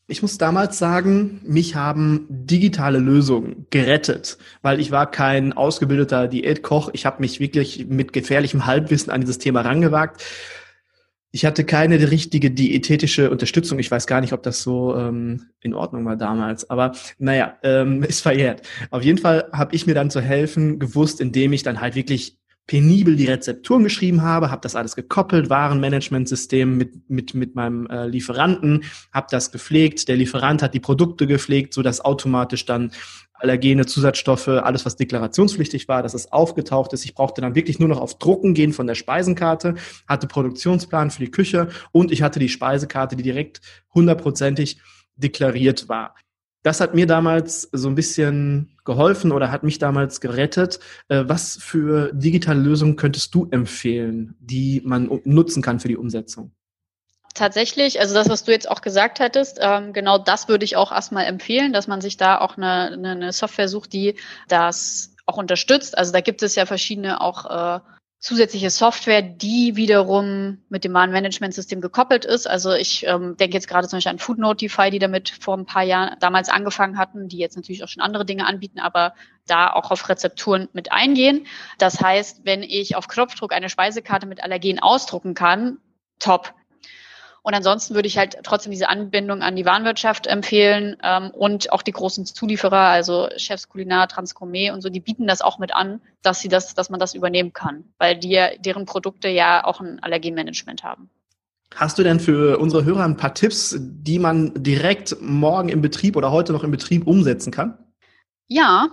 Ich 0.06 0.22
muss 0.22 0.38
damals 0.38 0.78
sagen, 0.78 1.40
mich 1.44 1.74
haben 1.74 2.26
digitale 2.28 2.98
Lösungen 2.98 3.66
gerettet, 3.70 4.38
weil 4.62 4.78
ich 4.78 4.92
war 4.92 5.10
kein 5.10 5.54
ausgebildeter 5.54 6.28
Diätkoch. 6.28 6.90
Ich 6.92 7.06
habe 7.06 7.20
mich 7.20 7.40
wirklich 7.40 7.86
mit 7.86 8.12
gefährlichem 8.12 8.66
Halbwissen 8.66 9.10
an 9.10 9.22
dieses 9.22 9.38
Thema 9.38 9.62
rangewagt. 9.62 10.22
Ich 11.36 11.44
hatte 11.44 11.64
keine 11.64 12.10
richtige 12.10 12.50
diätetische 12.50 13.30
Unterstützung. 13.30 13.78
Ich 13.78 13.90
weiß 13.90 14.06
gar 14.06 14.22
nicht, 14.22 14.32
ob 14.32 14.42
das 14.42 14.62
so 14.62 14.96
ähm, 14.96 15.50
in 15.60 15.74
Ordnung 15.74 16.06
war 16.06 16.16
damals. 16.16 16.70
Aber 16.70 16.92
naja, 17.18 17.58
ähm, 17.62 18.02
ist 18.08 18.22
verjährt. 18.22 18.62
Auf 18.90 19.02
jeden 19.02 19.18
Fall 19.18 19.50
habe 19.52 19.74
ich 19.74 19.86
mir 19.86 19.92
dann 19.92 20.08
zu 20.08 20.22
helfen 20.22 20.78
gewusst, 20.78 21.20
indem 21.20 21.52
ich 21.52 21.62
dann 21.62 21.82
halt 21.82 21.94
wirklich 21.94 22.38
penibel 22.66 23.14
die 23.16 23.26
Rezepturen 23.26 23.84
geschrieben 23.84 24.22
habe, 24.22 24.50
habe 24.50 24.60
das 24.60 24.74
alles 24.74 24.96
gekoppelt, 24.96 25.50
Warenmanagementsystem 25.50 26.76
mit 26.76 27.08
mit 27.08 27.34
mit 27.34 27.54
meinem 27.54 27.86
äh, 27.86 28.06
Lieferanten, 28.06 28.84
habe 29.12 29.28
das 29.30 29.52
gepflegt, 29.52 30.08
der 30.08 30.16
Lieferant 30.16 30.62
hat 30.62 30.74
die 30.74 30.80
Produkte 30.80 31.26
gepflegt, 31.26 31.74
so 31.74 31.82
dass 31.82 32.00
automatisch 32.00 32.64
dann 32.64 32.90
Allergene, 33.38 33.84
Zusatzstoffe, 33.84 34.48
alles, 34.48 34.86
was 34.86 34.96
deklarationspflichtig 34.96 35.88
war, 35.88 36.02
dass 36.02 36.14
es 36.14 36.32
aufgetaucht 36.32 36.94
ist. 36.94 37.04
Ich 37.04 37.14
brauchte 37.14 37.42
dann 37.42 37.54
wirklich 37.54 37.78
nur 37.78 37.88
noch 37.88 38.00
auf 38.00 38.18
Drucken 38.18 38.54
gehen 38.54 38.72
von 38.72 38.86
der 38.86 38.94
Speisenkarte, 38.94 39.74
hatte 40.08 40.26
Produktionsplan 40.26 41.10
für 41.10 41.22
die 41.22 41.30
Küche 41.30 41.68
und 41.92 42.12
ich 42.12 42.22
hatte 42.22 42.38
die 42.38 42.48
Speisekarte, 42.48 43.14
die 43.14 43.22
direkt 43.22 43.60
hundertprozentig 43.92 44.78
deklariert 45.16 45.88
war. 45.88 46.14
Das 46.66 46.80
hat 46.80 46.94
mir 46.94 47.06
damals 47.06 47.68
so 47.70 47.86
ein 47.86 47.94
bisschen 47.94 48.76
geholfen 48.84 49.30
oder 49.30 49.52
hat 49.52 49.62
mich 49.62 49.78
damals 49.78 50.20
gerettet. 50.20 50.80
Äh, 51.06 51.22
was 51.28 51.56
für 51.62 52.12
digitale 52.12 52.58
Lösungen 52.58 52.96
könntest 52.96 53.32
du 53.36 53.46
empfehlen, 53.52 54.34
die 54.40 54.82
man 54.84 55.20
nutzen 55.22 55.62
kann 55.62 55.78
für 55.78 55.86
die 55.86 55.96
Umsetzung? 55.96 56.50
Tatsächlich, 57.34 58.00
also 58.00 58.14
das, 58.14 58.28
was 58.28 58.42
du 58.42 58.50
jetzt 58.50 58.68
auch 58.68 58.80
gesagt 58.80 59.20
hattest, 59.20 59.60
ähm, 59.62 59.92
genau 59.92 60.18
das 60.18 60.48
würde 60.48 60.64
ich 60.64 60.74
auch 60.74 60.90
erstmal 60.90 61.26
empfehlen, 61.26 61.72
dass 61.72 61.86
man 61.86 62.00
sich 62.00 62.16
da 62.16 62.40
auch 62.40 62.56
eine, 62.56 62.90
eine, 62.94 63.32
Software 63.32 63.68
sucht, 63.68 63.92
die 63.92 64.16
das 64.48 65.14
auch 65.24 65.36
unterstützt. 65.36 65.96
Also 65.96 66.10
da 66.10 66.20
gibt 66.20 66.42
es 66.42 66.56
ja 66.56 66.66
verschiedene 66.66 67.20
auch 67.20 67.76
äh, 67.76 67.80
zusätzliche 68.18 68.70
Software, 68.70 69.22
die 69.22 69.76
wiederum 69.76 70.58
mit 70.68 70.84
dem 70.84 70.94
Warenmanagementsystem 70.94 71.80
gekoppelt 71.80 72.24
ist. 72.24 72.48
Also 72.48 72.72
ich 72.72 73.06
ähm, 73.06 73.36
denke 73.36 73.54
jetzt 73.54 73.68
gerade 73.68 73.88
zum 73.88 73.98
Beispiel 73.98 74.12
an 74.12 74.18
Food 74.18 74.38
Notify, 74.38 74.90
die 74.90 74.98
damit 74.98 75.28
vor 75.28 75.56
ein 75.56 75.66
paar 75.66 75.82
Jahren 75.82 76.16
damals 76.20 76.48
angefangen 76.48 76.98
hatten, 76.98 77.28
die 77.28 77.38
jetzt 77.38 77.56
natürlich 77.56 77.84
auch 77.84 77.88
schon 77.88 78.02
andere 78.02 78.24
Dinge 78.24 78.46
anbieten, 78.46 78.80
aber 78.80 79.14
da 79.46 79.72
auch 79.72 79.90
auf 79.90 80.08
Rezepturen 80.08 80.68
mit 80.72 80.92
eingehen. 80.92 81.46
Das 81.78 82.00
heißt, 82.00 82.40
wenn 82.44 82.62
ich 82.62 82.96
auf 82.96 83.06
Knopfdruck 83.06 83.52
eine 83.52 83.68
Speisekarte 83.68 84.26
mit 84.26 84.42
Allergen 84.42 84.78
ausdrucken 84.80 85.34
kann, 85.34 85.78
top. 86.18 86.54
Und 87.46 87.54
ansonsten 87.54 87.94
würde 87.94 88.08
ich 88.08 88.18
halt 88.18 88.38
trotzdem 88.42 88.72
diese 88.72 88.88
Anbindung 88.88 89.40
an 89.40 89.54
die 89.54 89.64
Warenwirtschaft 89.64 90.26
empfehlen 90.26 90.96
ähm, 91.04 91.30
und 91.30 91.72
auch 91.72 91.82
die 91.82 91.92
großen 91.92 92.26
Zulieferer, 92.26 92.88
also 92.88 93.28
Chefs 93.36 93.68
Kulinar, 93.68 94.08
Transgourmet 94.08 94.72
und 94.72 94.80
so, 94.82 94.88
die 94.88 94.98
bieten 94.98 95.28
das 95.28 95.42
auch 95.42 95.60
mit 95.60 95.72
an, 95.72 96.00
dass 96.22 96.40
sie 96.40 96.48
das, 96.48 96.74
dass 96.74 96.90
man 96.90 96.98
das 96.98 97.14
übernehmen 97.14 97.52
kann, 97.52 97.84
weil 97.98 98.18
die, 98.18 98.36
deren 98.58 98.84
Produkte 98.84 99.28
ja 99.28 99.64
auch 99.64 99.80
ein 99.80 100.02
Allergenmanagement 100.02 100.82
haben. 100.82 101.08
Hast 101.72 102.00
du 102.00 102.02
denn 102.02 102.18
für 102.18 102.58
unsere 102.58 102.84
Hörer 102.84 103.04
ein 103.04 103.16
paar 103.16 103.34
Tipps, 103.34 103.76
die 103.78 104.18
man 104.18 104.52
direkt 104.56 105.16
morgen 105.20 105.68
im 105.68 105.82
Betrieb 105.82 106.16
oder 106.16 106.32
heute 106.32 106.52
noch 106.52 106.64
im 106.64 106.72
Betrieb 106.72 107.06
umsetzen 107.06 107.52
kann? 107.52 107.78
Ja, 108.48 108.88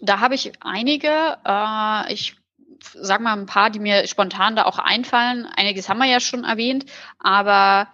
da 0.00 0.20
habe 0.20 0.34
ich 0.34 0.52
einige. 0.60 1.08
Äh, 1.42 2.12
ich 2.12 2.36
sag 2.92 3.22
mal 3.22 3.32
ein 3.32 3.46
paar, 3.46 3.70
die 3.70 3.78
mir 3.78 4.06
spontan 4.06 4.56
da 4.56 4.64
auch 4.64 4.78
einfallen. 4.78 5.46
Einiges 5.56 5.88
haben 5.88 5.98
wir 5.98 6.06
ja 6.06 6.20
schon 6.20 6.44
erwähnt, 6.44 6.84
aber 7.18 7.88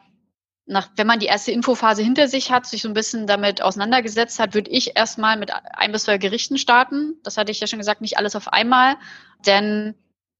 nach, 0.71 0.89
wenn 0.97 1.07
man 1.07 1.19
die 1.19 1.27
erste 1.27 1.51
Infophase 1.51 2.03
hinter 2.03 2.29
sich 2.29 2.53
hat, 2.53 2.65
sich 2.65 2.83
so 2.83 2.89
ein 2.89 2.95
bisschen 2.95 3.27
damit 3.27 3.61
auseinandergesetzt 3.61 4.39
hat, 4.39 4.55
würde 4.55 4.71
ich 4.71 4.97
erstmal 4.97 5.37
mit 5.37 5.51
ein 5.53 5.91
bis 5.91 6.05
zwei 6.05 6.17
Gerichten 6.17 6.59
starten. 6.59 7.17
Das 7.25 7.37
hatte 7.37 7.51
ich 7.51 7.61
ja 7.61 7.67
schon 7.67 7.81
gesagt, 7.81 8.01
nicht 8.01 8.19
alles 8.19 8.37
auf 8.37 8.53
einmal, 8.53 8.97
denn 9.45 9.95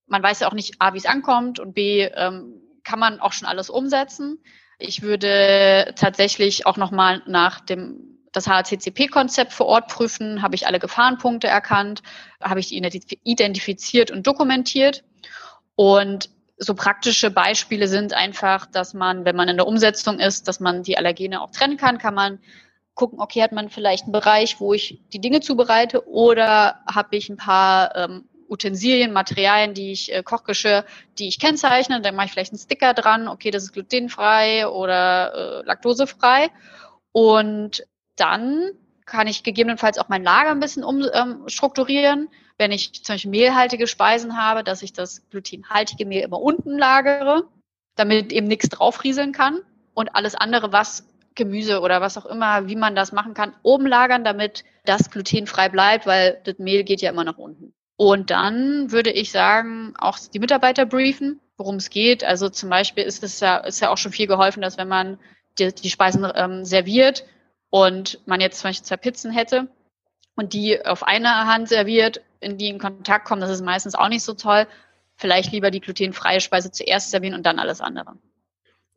man 0.07 0.23
weiß 0.23 0.41
ja 0.41 0.49
auch 0.49 0.55
nicht, 0.55 0.77
A, 0.79 0.95
wie 0.95 0.99
es 0.99 1.07
ankommt 1.07 1.59
und 1.59 1.75
B, 1.75 2.03
ähm, 2.03 2.63
kann 2.85 2.99
man 2.99 3.21
auch 3.21 3.33
schon 3.33 3.49
alles 3.49 3.71
umsetzen. 3.71 4.39
Ich 4.79 5.03
würde 5.03 5.93
tatsächlich 5.97 6.65
auch 6.65 6.77
nochmal 6.77 7.23
nach 7.27 7.61
dem 7.61 8.19
das 8.33 8.47
HACCP-Konzept 8.47 9.53
vor 9.53 9.67
Ort 9.67 9.89
prüfen, 9.89 10.43
habe 10.43 10.55
ich 10.55 10.69
alle 10.69 10.79
Gefahrenpunkte 10.79 11.49
erkannt, 11.49 12.03
habe 12.41 12.61
ich 12.61 12.69
die 12.69 12.81
identifiziert 13.25 14.13
und 14.13 14.25
dokumentiert. 14.25 15.03
Und 15.75 16.31
so 16.61 16.75
praktische 16.75 17.31
Beispiele 17.31 17.89
sind 17.89 18.13
einfach, 18.13 18.67
dass 18.67 18.93
man, 18.93 19.25
wenn 19.25 19.35
man 19.35 19.49
in 19.49 19.57
der 19.57 19.67
Umsetzung 19.67 20.21
ist, 20.21 20.47
dass 20.47 20.61
man 20.61 20.83
die 20.83 20.99
Allergene 20.99 21.41
auch 21.41 21.51
trennen 21.51 21.79
kann, 21.79 21.99
kann 21.99 22.15
man 22.15 22.39
gucken, 22.95 23.19
okay, 23.19 23.43
hat 23.43 23.53
man 23.53 23.71
vielleicht 23.71 24.05
einen 24.05 24.13
Bereich, 24.13 24.61
wo 24.61 24.75
ich 24.75 25.01
die 25.13 25.21
Dinge 25.21 25.41
zubereite 25.41 26.07
oder 26.07 26.81
habe 26.87 27.17
ich 27.17 27.31
ein 27.31 27.39
paar 27.39 27.97
ähm, 27.97 28.29
Utensilien, 28.51 29.13
Materialien, 29.13 29.73
die 29.73 29.93
ich, 29.93 30.13
äh, 30.13 30.23
Kochgeschirr, 30.23 30.85
die 31.19 31.29
ich 31.29 31.39
kennzeichne, 31.39 32.03
dann 32.03 32.15
mache 32.15 32.27
ich 32.27 32.33
vielleicht 32.33 32.53
einen 32.53 32.59
Sticker 32.59 32.93
dran, 32.93 33.27
okay, 33.27 33.51
das 33.51 33.63
ist 33.63 33.73
glutenfrei 33.73 34.69
oder 34.69 35.63
äh, 35.63 35.67
laktosefrei. 35.67 36.51
Und 37.13 37.87
dann 38.17 38.71
kann 39.07 39.29
ich 39.29 39.45
gegebenenfalls 39.45 39.99
auch 39.99 40.09
mein 40.09 40.23
Lager 40.23 40.51
ein 40.51 40.61
bisschen 40.61 40.85
umstrukturieren. 40.85 42.23
Ähm, 42.23 42.29
wenn 42.61 42.73
ich 42.73 43.03
zum 43.03 43.15
Beispiel 43.15 43.31
mehlhaltige 43.31 43.87
Speisen 43.87 44.37
habe, 44.37 44.63
dass 44.63 44.83
ich 44.83 44.93
das 44.93 45.29
glutenhaltige 45.31 46.07
Mehl 46.07 46.23
immer 46.23 46.41
unten 46.41 46.79
lagere, 46.79 47.49
damit 47.97 48.33
eben 48.33 48.47
nichts 48.47 48.69
draufrieseln 48.69 49.33
kann 49.33 49.59
und 49.95 50.15
alles 50.15 50.35
andere, 50.35 50.71
was 50.73 51.07
Gemüse 51.35 51.81
oder 51.81 52.01
was 52.01 52.19
auch 52.19 52.27
immer, 52.27 52.69
wie 52.69 52.77
man 52.77 52.95
das 52.95 53.13
machen 53.13 53.35
kann, 53.35 53.55
oben 53.63 53.87
lagern, 53.87 54.25
damit 54.25 54.65
das 54.85 55.11
glutenfrei 55.11 55.69
bleibt, 55.69 56.07
weil 56.07 56.41
das 56.45 56.59
Mehl 56.59 56.85
geht 56.85 57.01
ja 57.01 57.11
immer 57.11 57.25
nach 57.25 57.39
unten. 57.39 57.73
Und 57.97 58.31
dann 58.31 58.93
würde 58.93 59.11
ich 59.11 59.33
sagen, 59.33 59.95
auch 59.99 60.19
die 60.19 60.39
Mitarbeiter 60.39 60.87
briefen, 60.87 61.41
worum 61.57 61.77
es 61.77 61.91
geht. 61.91 62.25
Also 62.25 62.49
zum 62.49 62.71
Beispiel 62.71 63.05
ist 63.05 63.23
es 63.23 63.41
ja, 63.41 63.57
ist 63.59 63.81
ja 63.81 63.91
auch 63.91 63.99
schon 63.99 64.13
viel 64.13 64.27
geholfen, 64.27 64.63
dass 64.63 64.79
wenn 64.79 64.89
man 64.89 65.19
die, 65.59 65.75
die 65.75 65.91
Speisen 65.91 66.27
ähm, 66.35 66.65
serviert, 66.65 67.25
und 67.71 68.19
man 68.27 68.41
jetzt 68.41 68.59
zum 68.59 68.69
Beispiel 68.69 68.85
zwei 68.85 68.97
Pizzen 68.97 69.31
hätte 69.31 69.69
und 70.37 70.53
die 70.53 70.85
auf 70.85 71.05
einer 71.05 71.47
Hand 71.47 71.69
serviert, 71.69 72.21
in 72.41 72.59
die 72.59 72.69
in 72.69 72.79
Kontakt 72.79 73.27
kommen, 73.27 73.41
das 73.41 73.51
ist 73.51 73.65
meistens 73.65 73.95
auch 73.95 74.09
nicht 74.09 74.23
so 74.23 74.35
toll. 74.35 74.67
Vielleicht 75.17 75.53
lieber 75.53 75.71
die 75.71 75.81
glutenfreie 75.81 76.41
Speise 76.41 76.71
zuerst 76.71 77.11
servieren 77.11 77.35
und 77.35 77.45
dann 77.45 77.59
alles 77.59 77.81
andere. 77.81 78.15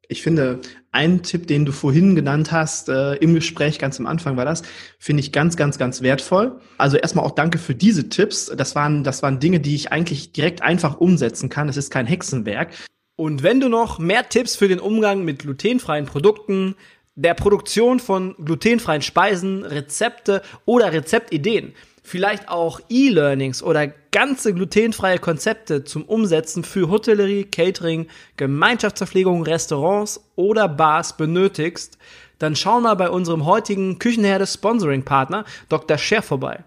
Ich 0.09 0.21
finde, 0.21 0.59
ein 0.91 1.23
Tipp, 1.23 1.47
den 1.47 1.65
du 1.65 1.71
vorhin 1.71 2.15
genannt 2.15 2.51
hast, 2.51 2.89
äh, 2.89 3.15
im 3.15 3.33
Gespräch 3.33 3.79
ganz 3.79 3.99
am 3.99 4.05
Anfang 4.05 4.37
war 4.37 4.45
das, 4.45 4.61
finde 4.99 5.21
ich 5.21 5.31
ganz, 5.31 5.55
ganz, 5.55 5.77
ganz 5.77 6.01
wertvoll. 6.01 6.59
Also 6.77 6.97
erstmal 6.97 7.25
auch 7.25 7.31
danke 7.31 7.57
für 7.57 7.73
diese 7.73 8.09
Tipps. 8.09 8.47
Das 8.55 8.75
waren, 8.75 9.03
das 9.03 9.23
waren 9.23 9.39
Dinge, 9.39 9.59
die 9.59 9.75
ich 9.75 9.91
eigentlich 9.91 10.33
direkt 10.33 10.61
einfach 10.61 10.99
umsetzen 10.99 11.49
kann. 11.49 11.69
Es 11.69 11.77
ist 11.77 11.89
kein 11.89 12.05
Hexenwerk. 12.05 12.73
Und 13.15 13.43
wenn 13.43 13.59
du 13.59 13.69
noch 13.69 13.97
mehr 13.97 14.27
Tipps 14.27 14.55
für 14.55 14.67
den 14.67 14.79
Umgang 14.79 15.23
mit 15.23 15.39
glutenfreien 15.39 16.05
Produkten, 16.05 16.75
der 17.15 17.33
Produktion 17.33 17.99
von 17.99 18.35
glutenfreien 18.43 19.01
Speisen, 19.01 19.63
Rezepte 19.63 20.41
oder 20.65 20.91
Rezeptideen. 20.91 21.73
Vielleicht 22.05 22.49
auch 22.49 22.81
E-Learnings 22.89 23.63
oder 23.63 23.87
ganze 24.11 24.53
glutenfreie 24.53 25.19
Konzepte 25.19 25.85
zum 25.85 26.03
Umsetzen 26.03 26.65
für 26.65 26.89
Hotellerie, 26.89 27.45
Catering, 27.45 28.07
Gemeinschaftsverpflegung, 28.35 29.43
Restaurants 29.43 30.21
oder 30.35 30.67
Bars 30.67 31.15
benötigst, 31.15 31.97
dann 32.39 32.57
schau 32.57 32.81
mal 32.81 32.95
bei 32.95 33.09
unserem 33.09 33.45
heutigen 33.45 33.99
Küchenherde 33.99 34.45
Sponsoring 34.45 35.03
Partner 35.03 35.45
Dr. 35.69 35.97
Scher 35.97 36.21
vorbei. 36.21 36.65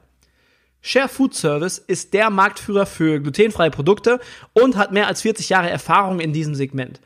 Share 0.81 1.09
Food 1.09 1.35
Service 1.35 1.78
ist 1.78 2.14
der 2.14 2.31
Marktführer 2.31 2.87
für 2.87 3.21
glutenfreie 3.21 3.71
Produkte 3.71 4.21
und 4.55 4.76
hat 4.76 4.93
mehr 4.93 5.07
als 5.07 5.21
40 5.21 5.50
Jahre 5.50 5.69
Erfahrung 5.69 6.19
in 6.21 6.33
diesem 6.33 6.55
Segment. 6.55 7.00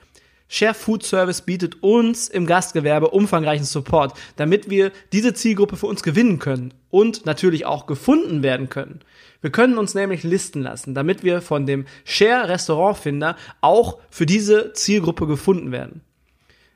Share 0.52 0.74
Food 0.74 1.04
Service 1.04 1.42
bietet 1.42 1.80
uns 1.80 2.28
im 2.28 2.44
Gastgewerbe 2.44 3.10
umfangreichen 3.10 3.64
Support, 3.64 4.18
damit 4.34 4.68
wir 4.68 4.90
diese 5.12 5.32
Zielgruppe 5.32 5.76
für 5.76 5.86
uns 5.86 6.02
gewinnen 6.02 6.40
können 6.40 6.74
und 6.90 7.24
natürlich 7.24 7.66
auch 7.66 7.86
gefunden 7.86 8.42
werden 8.42 8.68
können. 8.68 8.98
Wir 9.42 9.50
können 9.50 9.78
uns 9.78 9.94
nämlich 9.94 10.24
listen 10.24 10.62
lassen, 10.62 10.92
damit 10.92 11.22
wir 11.22 11.40
von 11.40 11.66
dem 11.66 11.86
Share 12.04 12.48
Restaurantfinder 12.48 13.36
auch 13.60 13.98
für 14.10 14.26
diese 14.26 14.72
Zielgruppe 14.72 15.28
gefunden 15.28 15.70
werden. 15.70 16.00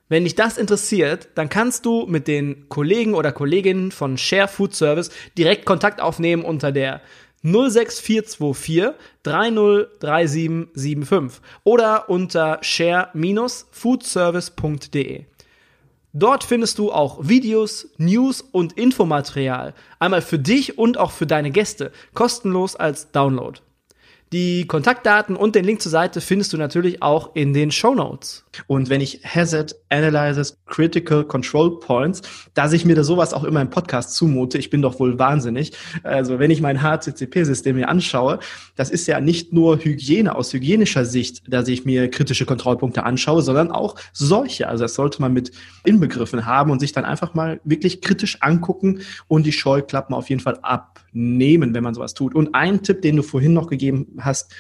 Wenn 0.09 0.23
dich 0.23 0.37
das 0.37 0.57
interessiert, 0.57 1.29
dann 1.35 1.49
kannst 1.49 1.85
du 1.85 2.07
mit 2.07 2.29
den 2.29 2.69
Kollegen 2.69 3.15
oder 3.15 3.33
Kolleginnen 3.33 3.91
von 3.91 4.19
Share 4.19 4.47
Food 4.47 4.73
Service 4.73 5.11
direkt 5.37 5.67
Kontakt 5.67 6.01
aufnehmen 6.01 6.45
unter 6.45 6.71
der 6.71 7.01
06424 7.45 8.95
303775 9.23 11.41
oder 11.63 12.11
unter 12.11 12.59
share-foodservice.de. 12.63 15.27
Dort 16.17 16.45
findest 16.45 16.79
du 16.79 16.93
auch 16.93 17.29
Videos, 17.29 17.89
News 17.99 18.41
und 18.41 18.75
Infomaterial, 18.75 19.75
einmal 19.99 20.23
für 20.23 20.39
dich 20.39 20.79
und 20.79 20.97
auch 20.97 21.11
für 21.11 21.27
deine 21.27 21.51
Gäste, 21.51 21.91
kostenlos 22.15 22.77
als 22.77 23.11
Download. 23.11 23.59
Die 24.35 24.67
Kontaktdaten 24.67 25.37
und 25.37 25.55
den 25.55 25.65
Link 25.65 25.81
zur 25.81 25.93
Seite 25.93 26.21
findest 26.21 26.53
du 26.53 26.57
natürlich 26.57 27.05
auch 27.05 27.37
in 27.37 27.53
den 27.53 27.71
Show 27.71 27.95
Notes. 27.95 28.45
Und 28.67 28.91
wenn 28.91 29.01
ich 29.01 29.21
Hazard 29.25 29.77
Analyzes 29.91 30.59
Critical 30.67 31.23
Control 31.23 31.79
Points, 31.79 32.21
dass 32.53 32.73
ich 32.73 32.85
mir 32.85 32.97
da 32.97 33.05
sowas 33.05 33.33
auch 33.33 33.45
immer 33.45 33.61
im 33.61 33.71
Podcast 33.71 34.17
zumute, 34.17 34.59
ich 34.59 34.71
bin 34.71 34.83
doch 34.83 34.99
wohl 34.99 35.21
wahnsinnig. 35.21 35.71
Also 36.03 36.41
wenn 36.41 36.51
ich 36.51 36.61
mein 36.61 36.83
HCCP-System 36.83 37.77
mir 37.77 37.89
anschaue, 37.89 38.41
das 38.75 38.91
ist 38.91 39.07
ja 39.07 39.21
nicht 39.21 39.53
nur 39.53 39.79
Hygiene 39.79 40.35
aus 40.35 40.53
hygienischer 40.53 41.05
Sicht, 41.05 41.45
dass 41.47 41.69
ich 41.69 41.85
mir 41.85 42.11
kritische 42.11 42.45
Kontrollpunkte 42.45 43.05
anschaue, 43.05 43.41
sondern 43.41 43.71
auch 43.71 43.95
solche. 44.13 44.67
Also 44.67 44.83
das 44.83 44.95
sollte 44.95 45.23
man 45.23 45.33
mit 45.33 45.53
inbegriffen 45.85 46.45
haben 46.45 46.73
und 46.73 46.81
sich 46.81 46.91
dann 46.91 47.05
einfach 47.05 47.35
mal 47.35 47.61
wirklich 47.63 48.01
kritisch 48.01 48.39
angucken 48.41 49.03
und 49.29 49.47
die 49.47 49.53
Scheuklappen 49.53 50.13
auf 50.13 50.29
jeden 50.29 50.41
Fall 50.41 50.59
abnehmen, 50.63 51.73
wenn 51.73 51.85
man 51.85 51.95
sowas 51.95 52.15
tut. 52.15 52.35
Und 52.35 52.57
ein 52.57 52.83
Tipp, 52.83 53.01
den 53.01 53.15
du 53.15 53.23
vorhin 53.23 53.53
noch 53.53 53.69
gegeben 53.69 54.24
hast, 54.25 54.55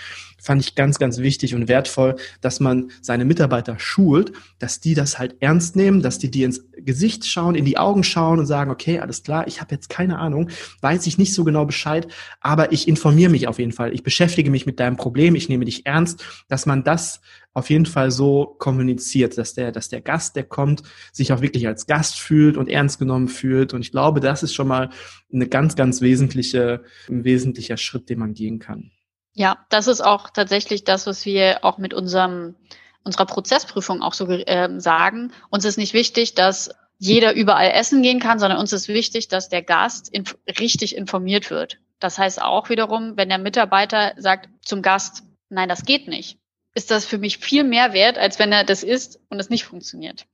fand 0.45 0.61
ich 0.61 0.75
ganz, 0.75 0.99
ganz 0.99 1.19
wichtig 1.19 1.55
und 1.55 1.69
wertvoll, 1.69 2.17
dass 2.43 2.61
man 2.61 2.91
seine 3.01 3.25
Mitarbeiter 3.25 3.79
schult, 3.79 4.33
dass 4.59 4.79
die 4.79 4.95
das 4.95 5.19
halt 5.19 5.37
ernst 5.41 5.75
nehmen, 5.75 6.03
dass 6.03 6.19
die 6.19 6.31
dir 6.31 6.45
ins 6.45 6.63
Gesicht 6.77 7.27
schauen, 7.27 7.55
in 7.55 7.65
die 7.65 7.79
Augen 7.79 8.05
schauen 8.05 8.39
und 8.39 8.47
sagen, 8.47 8.71
okay, 8.71 8.99
alles 8.99 9.23
klar, 9.23 9.47
ich 9.49 9.63
habe 9.63 9.75
jetzt 9.75 9.89
keine 9.89 10.19
Ahnung, 10.19 10.51
weiß 10.83 11.07
ich 11.07 11.17
nicht 11.17 11.33
so 11.33 11.45
genau 11.45 11.65
Bescheid, 11.65 12.09
aber 12.41 12.73
ich 12.73 12.87
informiere 12.87 13.31
mich 13.31 13.49
auf 13.49 13.59
jeden 13.59 13.73
Fall. 13.73 13.95
Ich 13.95 14.03
beschäftige 14.03 14.51
mich 14.51 14.67
mit 14.67 14.81
deinem 14.81 14.99
Problem, 14.99 15.35
ich 15.35 15.49
nehme 15.49 15.65
dich 15.65 15.87
ernst, 15.87 16.23
dass 16.49 16.67
man 16.67 16.85
das 16.85 17.23
auf 17.55 17.71
jeden 17.71 17.87
Fall 17.87 18.11
so 18.11 18.57
kommuniziert, 18.59 19.39
dass 19.39 19.55
der, 19.55 19.73
dass 19.73 19.89
der 19.89 20.03
Gast, 20.03 20.37
der 20.37 20.45
kommt, 20.45 20.83
sich 21.13 21.33
auch 21.33 21.41
wirklich 21.41 21.67
als 21.67 21.87
Gast 21.87 22.19
fühlt 22.19 22.59
und 22.59 22.69
ernst 22.69 22.99
genommen 22.99 23.29
fühlt. 23.29 23.73
Und 23.73 23.81
ich 23.81 23.93
glaube, 23.93 24.21
das 24.21 24.43
ist 24.43 24.55
schon 24.55 24.69
mal 24.69 24.91
eine 25.33 25.47
ganz, 25.47 25.77
ganz 25.77 26.01
wesentliche, 26.01 26.83
ein 27.09 27.25
wesentlicher 27.25 27.77
Schritt, 27.77 28.11
den 28.11 28.19
man 28.19 28.35
gehen 28.35 28.59
kann. 28.59 28.91
Ja, 29.35 29.67
das 29.69 29.89
ist 29.89 30.01
auch 30.01 30.31
tatsächlich 30.31 30.85
das, 30.85 31.07
was 31.07 31.27
wir 31.27 31.65
auch 31.65 31.79
mit 31.79 31.93
unserem, 31.93 32.55
unserer 33.03 33.27
Prozessprüfung 33.27 34.01
auch 34.01 34.15
so 34.15 34.29
äh, 34.31 34.81
sagen. 34.81 35.33
Uns 35.51 35.65
ist 35.65 35.77
nicht 35.77 35.93
wichtig, 35.93 36.35
dass 36.35 36.71
jeder 36.99 37.35
überall 37.35 37.73
essen 37.73 38.03
gehen 38.03 38.21
kann, 38.21 38.39
sondern 38.39 38.61
uns 38.61 38.73
ist 38.73 38.87
wichtig, 38.87 39.27
dass 39.29 39.49
der 39.49 39.63
Gast 39.63 40.09
inf 40.09 40.39
richtig 40.61 40.97
informiert 40.97 41.51
wird. 41.51 41.79
Das 41.99 42.19
heißt 42.19 42.41
auch 42.41 42.71
wiederum, 42.71 43.17
wenn 43.17 43.29
der 43.29 43.39
Mitarbeiter 43.39 44.15
sagt 44.17 44.49
zum 44.63 44.83
Gast, 44.83 45.25
nein, 45.49 45.69
das 45.69 45.85
geht 45.85 46.07
nicht, 46.07 46.39
ist 46.75 46.93
das 46.93 47.05
für 47.05 47.19
mich 47.19 47.39
viel 47.39 47.65
mehr 47.65 47.93
wert, 47.93 48.19
als 48.19 48.39
wenn 48.39 48.53
er 48.53 48.65
das 48.65 48.85
isst 48.85 49.21
und 49.31 49.41
es 49.41 49.51
nicht 49.51 49.65
funktioniert. 49.65 50.27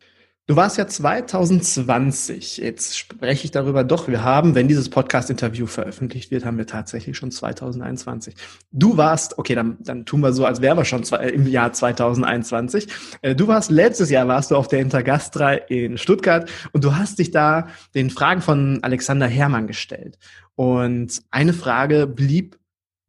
Du 0.46 0.56
warst 0.56 0.78
ja 0.78 0.86
2020. 0.88 2.56
Jetzt 2.56 2.98
spreche 2.98 3.44
ich 3.44 3.52
darüber 3.52 3.84
doch. 3.84 4.08
Wir 4.08 4.24
haben, 4.24 4.56
wenn 4.56 4.66
dieses 4.66 4.88
Podcast-Interview 4.88 5.66
veröffentlicht 5.66 6.32
wird, 6.32 6.44
haben 6.44 6.58
wir 6.58 6.66
tatsächlich 6.66 7.16
schon 7.16 7.30
2021. 7.30 8.34
Du 8.72 8.96
warst, 8.96 9.38
okay, 9.38 9.54
dann, 9.54 9.76
dann 9.78 10.06
tun 10.06 10.20
wir 10.20 10.32
so, 10.32 10.46
als 10.46 10.60
wären 10.60 10.76
wir 10.76 10.84
schon 10.84 11.04
im 11.04 11.46
Jahr 11.46 11.72
2021. 11.72 12.88
Äh, 13.22 13.36
du 13.36 13.46
warst 13.46 13.70
letztes 13.70 14.10
Jahr 14.10 14.26
warst 14.26 14.50
du 14.50 14.56
auf 14.56 14.66
der 14.66 14.80
Intergastra 14.80 15.52
in 15.52 15.98
Stuttgart 15.98 16.50
und 16.72 16.82
du 16.82 16.96
hast 16.96 17.20
dich 17.20 17.30
da 17.30 17.68
den 17.94 18.10
Fragen 18.10 18.40
von 18.40 18.80
Alexander 18.82 19.28
Herrmann 19.28 19.68
gestellt. 19.68 20.18
Und 20.56 21.22
eine 21.30 21.52
Frage 21.52 22.08
blieb 22.08 22.58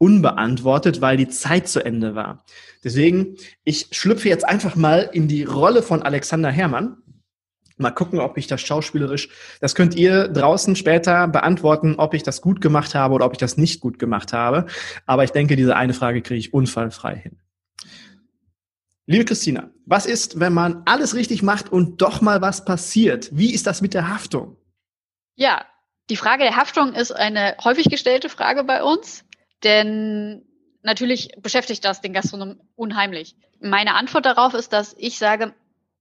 unbeantwortet, 0.01 1.00
weil 1.00 1.15
die 1.15 1.29
Zeit 1.29 1.67
zu 1.67 1.85
Ende 1.85 2.15
war. 2.15 2.43
Deswegen, 2.83 3.35
ich 3.63 3.88
schlüpfe 3.91 4.29
jetzt 4.29 4.47
einfach 4.47 4.75
mal 4.75 5.07
in 5.13 5.27
die 5.27 5.43
Rolle 5.43 5.83
von 5.83 6.01
Alexander 6.01 6.50
Herrmann 6.50 6.97
Mal 7.81 7.91
gucken, 7.91 8.19
ob 8.19 8.38
ich 8.38 8.47
das 8.47 8.61
schauspielerisch, 8.61 9.29
das 9.59 9.75
könnt 9.75 9.95
ihr 9.95 10.27
draußen 10.27 10.75
später 10.75 11.27
beantworten, 11.27 11.95
ob 11.97 12.13
ich 12.13 12.23
das 12.23 12.41
gut 12.41 12.61
gemacht 12.61 12.95
habe 12.95 13.13
oder 13.15 13.25
ob 13.25 13.33
ich 13.33 13.38
das 13.38 13.57
nicht 13.57 13.81
gut 13.81 14.00
gemacht 14.00 14.33
habe. 14.33 14.67
Aber 15.05 15.23
ich 15.23 15.31
denke, 15.31 15.55
diese 15.55 15.75
eine 15.75 15.93
Frage 15.93 16.21
kriege 16.21 16.39
ich 16.39 16.53
unfallfrei 16.53 17.15
hin. 17.15 17.38
Liebe 19.07 19.25
Christina, 19.25 19.71
was 19.85 20.05
ist, 20.05 20.39
wenn 20.39 20.53
man 20.53 20.83
alles 20.85 21.15
richtig 21.15 21.43
macht 21.43 21.71
und 21.71 22.01
doch 22.01 22.21
mal 22.21 22.41
was 22.41 22.63
passiert? 22.63 23.29
Wie 23.33 23.53
ist 23.53 23.67
das 23.67 23.81
mit 23.81 23.93
der 23.93 24.07
Haftung? 24.07 24.55
Ja, 25.35 25.65
die 26.09 26.15
Frage 26.15 26.43
der 26.43 26.55
Haftung 26.55 26.93
ist 26.93 27.11
eine 27.11 27.57
häufig 27.63 27.89
gestellte 27.89 28.29
Frage 28.29 28.63
bei 28.63 28.83
uns, 28.83 29.25
denn 29.63 30.43
natürlich 30.83 31.31
beschäftigt 31.41 31.83
das 31.83 32.01
den 32.01 32.13
Gastronom 32.13 32.61
unheimlich. 32.75 33.35
Meine 33.59 33.95
Antwort 33.95 34.25
darauf 34.25 34.53
ist, 34.53 34.73
dass 34.73 34.95
ich 34.97 35.17
sage, 35.17 35.53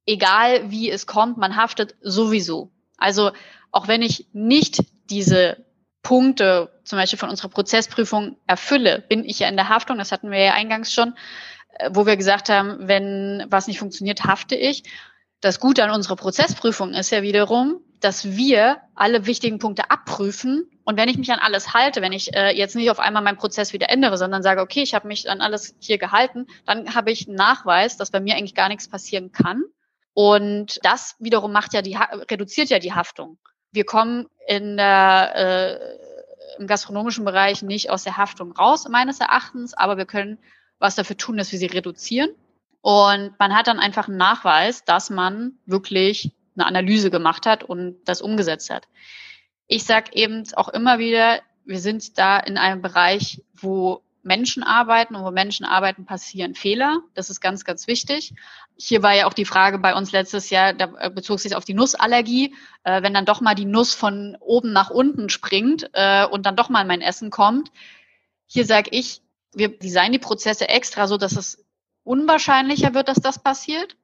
egal 0.06 0.70
wie 0.70 0.90
es 0.90 1.06
kommt, 1.06 1.36
man 1.38 1.56
haftet 1.56 1.96
sowieso. 2.00 2.70
Also 2.96 3.30
auch 3.72 3.88
wenn 3.88 4.02
ich 4.02 4.26
nicht 4.32 4.84
diese 5.10 5.64
Punkte 6.02 6.70
zum 6.84 6.98
Beispiel 6.98 7.18
von 7.18 7.30
unserer 7.30 7.48
Prozessprüfung 7.48 8.36
erfülle, 8.46 9.04
bin 9.08 9.24
ich 9.24 9.40
ja 9.40 9.48
in 9.48 9.56
der 9.56 9.68
Haftung, 9.68 9.98
das 9.98 10.12
hatten 10.12 10.30
wir 10.30 10.38
ja 10.38 10.54
eingangs 10.54 10.92
schon, 10.92 11.14
äh, 11.78 11.90
wo 11.92 12.06
wir 12.06 12.16
gesagt 12.16 12.48
haben, 12.48 12.88
wenn 12.88 13.44
was 13.48 13.66
nicht 13.66 13.78
funktioniert, 13.78 14.24
hafte 14.24 14.54
ich. 14.54 14.84
Das 15.40 15.60
Gute 15.60 15.84
an 15.84 15.90
unserer 15.90 16.16
Prozessprüfung 16.16 16.92
ist 16.92 17.10
ja 17.10 17.22
wiederum, 17.22 17.80
dass 18.00 18.36
wir 18.36 18.78
alle 18.94 19.26
wichtigen 19.26 19.58
Punkte 19.58 19.90
abprüfen. 19.90 20.70
Und 20.84 20.96
wenn 20.98 21.08
ich 21.08 21.18
mich 21.18 21.30
an 21.32 21.38
alles 21.38 21.74
halte, 21.74 22.02
wenn 22.02 22.12
ich 22.12 22.34
äh, 22.34 22.56
jetzt 22.56 22.76
nicht 22.76 22.90
auf 22.90 22.98
einmal 22.98 23.22
meinen 23.22 23.36
Prozess 23.36 23.72
wieder 23.72 23.90
ändere, 23.90 24.18
sondern 24.18 24.42
sage, 24.42 24.62
okay, 24.62 24.82
ich 24.82 24.94
habe 24.94 25.06
mich 25.06 25.30
an 25.30 25.40
alles 25.40 25.74
hier 25.78 25.98
gehalten, 25.98 26.46
dann 26.66 26.94
habe 26.94 27.10
ich 27.10 27.28
einen 27.28 27.36
Nachweis, 27.36 27.96
dass 27.96 28.10
bei 28.10 28.20
mir 28.20 28.36
eigentlich 28.36 28.54
gar 28.54 28.68
nichts 28.68 28.88
passieren 28.88 29.32
kann. 29.32 29.64
Und 30.14 30.78
das 30.82 31.16
wiederum 31.18 31.52
macht 31.52 31.72
ja 31.72 31.82
die, 31.82 31.96
reduziert 32.30 32.70
ja 32.70 32.78
die 32.78 32.92
Haftung. 32.92 33.38
Wir 33.72 33.84
kommen 33.84 34.26
in 34.46 34.76
der, 34.76 35.32
äh, 35.36 36.58
im 36.60 36.66
gastronomischen 36.66 37.24
Bereich 37.24 37.62
nicht 37.62 37.90
aus 37.90 38.02
der 38.02 38.16
Haftung 38.16 38.52
raus, 38.52 38.88
meines 38.88 39.20
Erachtens, 39.20 39.74
aber 39.74 39.96
wir 39.96 40.06
können 40.06 40.38
was 40.78 40.96
dafür 40.96 41.16
tun, 41.16 41.36
dass 41.36 41.52
wir 41.52 41.58
sie 41.58 41.66
reduzieren. 41.66 42.30
Und 42.80 43.38
man 43.38 43.54
hat 43.54 43.66
dann 43.66 43.78
einfach 43.78 44.08
einen 44.08 44.16
Nachweis, 44.16 44.84
dass 44.84 45.10
man 45.10 45.52
wirklich 45.66 46.32
eine 46.56 46.66
Analyse 46.66 47.10
gemacht 47.10 47.46
hat 47.46 47.62
und 47.62 48.02
das 48.04 48.22
umgesetzt 48.22 48.70
hat. 48.70 48.88
Ich 49.66 49.84
sage 49.84 50.10
eben 50.14 50.44
auch 50.54 50.68
immer 50.68 50.98
wieder, 50.98 51.40
wir 51.64 51.78
sind 51.78 52.18
da 52.18 52.38
in 52.38 52.58
einem 52.58 52.82
Bereich, 52.82 53.42
wo 53.54 54.02
Menschen 54.22 54.62
arbeiten 54.62 55.14
und 55.14 55.24
wo 55.24 55.30
Menschen 55.30 55.64
arbeiten, 55.64 56.04
passieren 56.04 56.54
Fehler. 56.54 57.00
Das 57.14 57.30
ist 57.30 57.40
ganz, 57.40 57.64
ganz 57.64 57.86
wichtig. 57.86 58.34
Hier 58.76 59.02
war 59.02 59.14
ja 59.14 59.26
auch 59.26 59.32
die 59.32 59.44
Frage 59.44 59.78
bei 59.78 59.94
uns 59.94 60.12
letztes 60.12 60.50
Jahr, 60.50 60.72
da 60.72 60.92
äh, 60.98 61.10
bezog 61.10 61.40
sich 61.40 61.56
auf 61.56 61.64
die 61.64 61.74
Nussallergie. 61.74 62.54
Äh, 62.84 63.02
wenn 63.02 63.14
dann 63.14 63.24
doch 63.24 63.40
mal 63.40 63.54
die 63.54 63.64
Nuss 63.64 63.94
von 63.94 64.36
oben 64.40 64.72
nach 64.72 64.90
unten 64.90 65.28
springt 65.28 65.90
äh, 65.92 66.26
und 66.26 66.46
dann 66.46 66.56
doch 66.56 66.68
mal 66.68 66.84
mein 66.84 67.00
Essen 67.00 67.30
kommt. 67.30 67.70
Hier 68.46 68.66
sage 68.66 68.90
ich, 68.92 69.22
wir 69.52 69.78
designen 69.78 70.12
die 70.12 70.18
Prozesse 70.18 70.68
extra 70.68 71.06
so, 71.06 71.16
dass 71.16 71.36
es 71.36 71.64
unwahrscheinlicher 72.04 72.94
wird, 72.94 73.08
dass 73.08 73.20
das 73.20 73.42
passiert. 73.42 73.96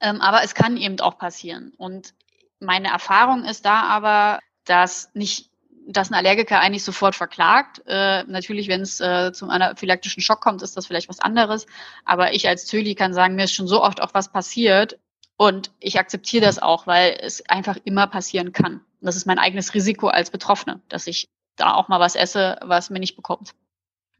Ähm, 0.00 0.20
aber 0.20 0.42
es 0.42 0.54
kann 0.54 0.76
eben 0.76 0.98
auch 1.00 1.18
passieren. 1.18 1.72
Und 1.76 2.14
meine 2.58 2.88
Erfahrung 2.88 3.44
ist 3.44 3.64
da 3.64 3.82
aber, 3.82 4.40
dass 4.64 5.10
nicht 5.14 5.49
dass 5.92 6.10
ein 6.10 6.14
Allergiker 6.14 6.60
eigentlich 6.60 6.84
sofort 6.84 7.14
verklagt. 7.14 7.82
Äh, 7.86 8.24
natürlich, 8.24 8.68
wenn 8.68 8.82
es 8.82 9.00
äh, 9.00 9.32
zum 9.32 9.50
anaphylaktischen 9.50 10.22
Schock 10.22 10.40
kommt, 10.40 10.62
ist 10.62 10.76
das 10.76 10.86
vielleicht 10.86 11.08
was 11.08 11.20
anderes. 11.20 11.66
Aber 12.04 12.32
ich 12.32 12.48
als 12.48 12.66
Zöli 12.66 12.94
kann 12.94 13.12
sagen, 13.12 13.34
mir 13.34 13.44
ist 13.44 13.54
schon 13.54 13.68
so 13.68 13.82
oft 13.82 14.00
auch 14.00 14.14
was 14.14 14.30
passiert. 14.32 14.98
Und 15.36 15.72
ich 15.80 15.98
akzeptiere 15.98 16.44
das 16.44 16.58
auch, 16.60 16.86
weil 16.86 17.18
es 17.20 17.48
einfach 17.48 17.78
immer 17.84 18.06
passieren 18.06 18.52
kann. 18.52 18.74
Und 18.74 19.06
das 19.06 19.16
ist 19.16 19.26
mein 19.26 19.38
eigenes 19.38 19.74
Risiko 19.74 20.08
als 20.08 20.30
Betroffene, 20.30 20.80
dass 20.88 21.06
ich 21.06 21.28
da 21.56 21.74
auch 21.74 21.88
mal 21.88 22.00
was 22.00 22.14
esse, 22.14 22.58
was 22.62 22.90
mir 22.90 23.00
nicht 23.00 23.16
bekommt 23.16 23.54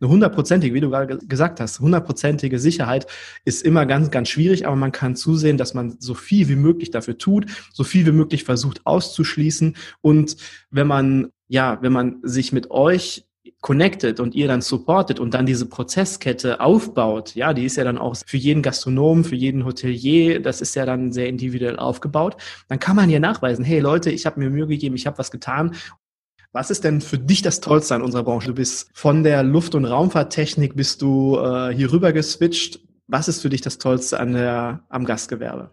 eine 0.00 0.11
hundertprozentige, 0.11 0.75
wie 0.75 0.81
du 0.81 0.91
gerade 0.91 1.19
gesagt 1.19 1.61
hast, 1.61 1.81
hundertprozentige 1.81 2.59
Sicherheit 2.59 3.07
ist 3.45 3.62
immer 3.62 3.85
ganz, 3.85 4.11
ganz 4.11 4.29
schwierig, 4.31 4.67
aber 4.67 4.77
man 4.77 4.93
kann 4.93 5.15
zusehen, 5.15 5.59
dass 5.59 5.75
man 5.75 5.97
so 5.99 6.15
viel 6.15 6.49
wie 6.49 6.57
möglich 6.57 6.91
dafür 6.91 7.19
tut, 7.19 7.47
so 7.73 7.85
viel 7.85 8.07
wie 8.07 8.12
möglich 8.12 8.45
versucht 8.45 8.87
auszuschließen. 8.87 9.77
Und 10.00 10.37
wenn 10.71 10.87
man, 10.87 11.31
ja, 11.50 11.78
wenn 11.82 11.93
man 11.93 12.21
sich 12.23 12.52
mit 12.52 12.71
euch 12.71 13.26
connected 13.60 14.21
und 14.21 14.34
ihr 14.36 14.47
dann 14.47 14.63
supportet 14.63 15.19
und 15.19 15.34
dann 15.34 15.47
diese 15.47 15.67
Prozesskette 15.67 16.60
aufbaut, 16.60 17.34
ja, 17.34 17.52
die 17.52 17.65
ist 17.65 17.76
ja 17.76 17.82
dann 17.82 17.99
auch 17.99 18.17
für 18.25 18.36
jeden 18.36 18.63
Gastronom, 18.63 19.25
für 19.25 19.34
jeden 19.34 19.65
Hotelier, 19.65 20.41
das 20.41 20.60
ist 20.60 20.76
ja 20.76 20.86
dann 20.86 21.13
sehr 21.13 21.28
individuell 21.28 21.76
aufgebaut, 21.76 22.36
dann 22.69 22.78
kann 22.78 22.95
man 22.95 23.10
ja 23.10 23.19
nachweisen, 23.19 23.65
hey 23.65 23.80
Leute, 23.80 24.10
ich 24.10 24.26
habe 24.26 24.39
mir 24.39 24.49
Mühe 24.49 24.69
gegeben, 24.69 24.95
ich 24.95 25.06
habe 25.06 25.19
was 25.19 25.32
getan 25.32 25.76
was 26.52 26.71
ist 26.71 26.82
denn 26.82 27.00
für 27.00 27.19
dich 27.19 27.43
das 27.43 27.60
Tollste 27.60 27.95
an 27.95 28.02
unserer 28.02 28.25
Branche? 28.25 28.49
Du 28.49 28.54
bist 28.54 28.91
von 28.93 29.23
der 29.23 29.45
Luft- 29.45 29.76
und 29.76 29.84
Raumfahrttechnik 29.84 30.75
bist 30.75 31.00
du 31.00 31.39
äh, 31.39 31.73
hier 31.73 31.93
rüber 31.93 32.13
geswitcht. 32.13 32.80
Was 33.06 33.28
ist 33.28 33.41
für 33.41 33.50
dich 33.50 33.60
das 33.60 33.78
Tollste 33.78 34.19
an 34.19 34.32
der, 34.32 34.80
am 34.89 35.04
Gastgewerbe? 35.04 35.71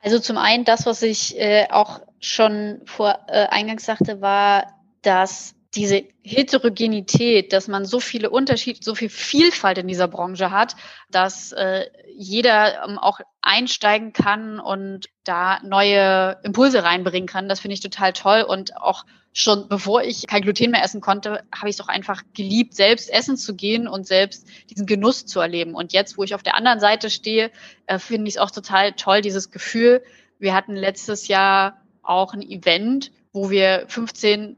Also 0.00 0.18
zum 0.18 0.38
einen 0.38 0.64
das, 0.64 0.86
was 0.86 1.02
ich 1.02 1.38
äh, 1.38 1.66
auch 1.70 2.00
schon 2.18 2.80
vor 2.86 3.18
äh, 3.28 3.46
eingangs 3.48 3.84
sagte, 3.84 4.22
war, 4.22 4.79
dass 5.02 5.54
diese 5.74 6.02
Heterogenität, 6.22 7.52
dass 7.52 7.68
man 7.68 7.84
so 7.84 8.00
viele 8.00 8.30
Unterschiede, 8.30 8.80
so 8.82 8.94
viel 8.96 9.08
Vielfalt 9.08 9.78
in 9.78 9.86
dieser 9.86 10.08
Branche 10.08 10.50
hat, 10.50 10.74
dass 11.10 11.52
äh, 11.52 11.86
jeder 12.16 12.84
ähm, 12.84 12.98
auch 12.98 13.20
einsteigen 13.40 14.12
kann 14.12 14.58
und 14.58 15.06
da 15.22 15.60
neue 15.62 16.38
Impulse 16.42 16.82
reinbringen 16.82 17.28
kann. 17.28 17.48
Das 17.48 17.60
finde 17.60 17.74
ich 17.74 17.80
total 17.80 18.12
toll 18.12 18.42
und 18.42 18.76
auch 18.76 19.04
schon 19.32 19.68
bevor 19.68 20.02
ich 20.02 20.26
kein 20.26 20.42
Gluten 20.42 20.72
mehr 20.72 20.82
essen 20.82 21.00
konnte, 21.00 21.44
habe 21.54 21.68
ich 21.68 21.76
es 21.76 21.80
auch 21.80 21.88
einfach 21.88 22.22
geliebt, 22.34 22.74
selbst 22.74 23.08
essen 23.08 23.36
zu 23.36 23.54
gehen 23.54 23.86
und 23.86 24.06
selbst 24.06 24.48
diesen 24.70 24.86
Genuss 24.86 25.24
zu 25.26 25.38
erleben. 25.38 25.76
Und 25.76 25.92
jetzt, 25.92 26.18
wo 26.18 26.24
ich 26.24 26.34
auf 26.34 26.42
der 26.42 26.56
anderen 26.56 26.80
Seite 26.80 27.10
stehe, 27.10 27.52
äh, 27.86 28.00
finde 28.00 28.28
ich 28.28 28.34
es 28.34 28.40
auch 28.40 28.50
total 28.50 28.92
toll, 28.94 29.20
dieses 29.20 29.52
Gefühl. 29.52 30.02
Wir 30.40 30.52
hatten 30.52 30.74
letztes 30.74 31.28
Jahr 31.28 31.80
auch 32.02 32.32
ein 32.32 32.42
Event, 32.42 33.12
wo 33.32 33.50
wir 33.50 33.84
15 33.86 34.56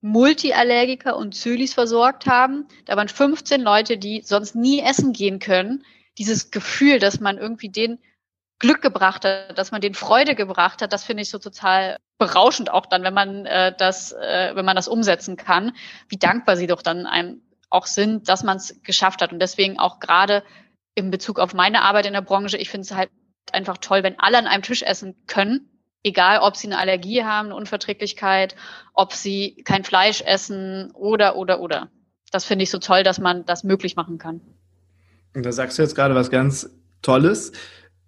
Multiallergiker 0.00 1.16
und 1.16 1.34
Zölis 1.34 1.74
versorgt 1.74 2.26
haben. 2.26 2.66
Da 2.86 2.96
waren 2.96 3.08
15 3.08 3.60
Leute, 3.60 3.98
die 3.98 4.22
sonst 4.24 4.54
nie 4.54 4.80
essen 4.80 5.12
gehen 5.12 5.38
können. 5.38 5.84
Dieses 6.18 6.50
Gefühl, 6.50 6.98
dass 6.98 7.20
man 7.20 7.38
irgendwie 7.38 7.68
den 7.68 7.98
Glück 8.58 8.82
gebracht 8.82 9.24
hat, 9.24 9.56
dass 9.56 9.72
man 9.72 9.80
den 9.80 9.94
Freude 9.94 10.34
gebracht 10.34 10.82
hat, 10.82 10.92
das 10.92 11.04
finde 11.04 11.22
ich 11.22 11.30
so 11.30 11.38
total 11.38 11.96
berauschend 12.18 12.70
auch 12.70 12.86
dann, 12.86 13.02
wenn 13.02 13.14
man 13.14 13.46
äh, 13.46 13.74
das, 13.76 14.12
äh, 14.12 14.52
wenn 14.54 14.64
man 14.64 14.76
das 14.76 14.88
umsetzen 14.88 15.36
kann, 15.36 15.72
wie 16.08 16.18
dankbar 16.18 16.56
sie 16.56 16.66
doch 16.66 16.82
dann 16.82 17.06
einem 17.06 17.42
auch 17.70 17.86
sind, 17.86 18.28
dass 18.28 18.42
man 18.42 18.58
es 18.58 18.82
geschafft 18.82 19.22
hat. 19.22 19.32
Und 19.32 19.38
deswegen 19.38 19.78
auch 19.78 20.00
gerade 20.00 20.42
in 20.94 21.10
Bezug 21.10 21.38
auf 21.38 21.54
meine 21.54 21.82
Arbeit 21.82 22.06
in 22.06 22.12
der 22.12 22.20
Branche, 22.20 22.58
ich 22.58 22.68
finde 22.68 22.84
es 22.84 22.94
halt 22.94 23.10
einfach 23.52 23.78
toll, 23.78 24.02
wenn 24.02 24.18
alle 24.18 24.38
an 24.38 24.46
einem 24.46 24.62
Tisch 24.62 24.82
essen 24.82 25.14
können 25.26 25.70
egal 26.02 26.40
ob 26.40 26.56
sie 26.56 26.68
eine 26.68 26.78
Allergie 26.78 27.24
haben, 27.24 27.46
eine 27.46 27.56
Unverträglichkeit, 27.56 28.56
ob 28.94 29.12
sie 29.12 29.62
kein 29.64 29.84
Fleisch 29.84 30.22
essen 30.22 30.90
oder, 30.92 31.36
oder, 31.36 31.60
oder. 31.60 31.90
Das 32.32 32.44
finde 32.44 32.62
ich 32.62 32.70
so 32.70 32.78
toll, 32.78 33.02
dass 33.02 33.18
man 33.18 33.44
das 33.44 33.64
möglich 33.64 33.96
machen 33.96 34.18
kann. 34.18 34.40
Und 35.34 35.44
da 35.44 35.52
sagst 35.52 35.78
du 35.78 35.82
jetzt 35.82 35.94
gerade 35.94 36.14
was 36.14 36.30
ganz 36.30 36.70
Tolles. 37.02 37.52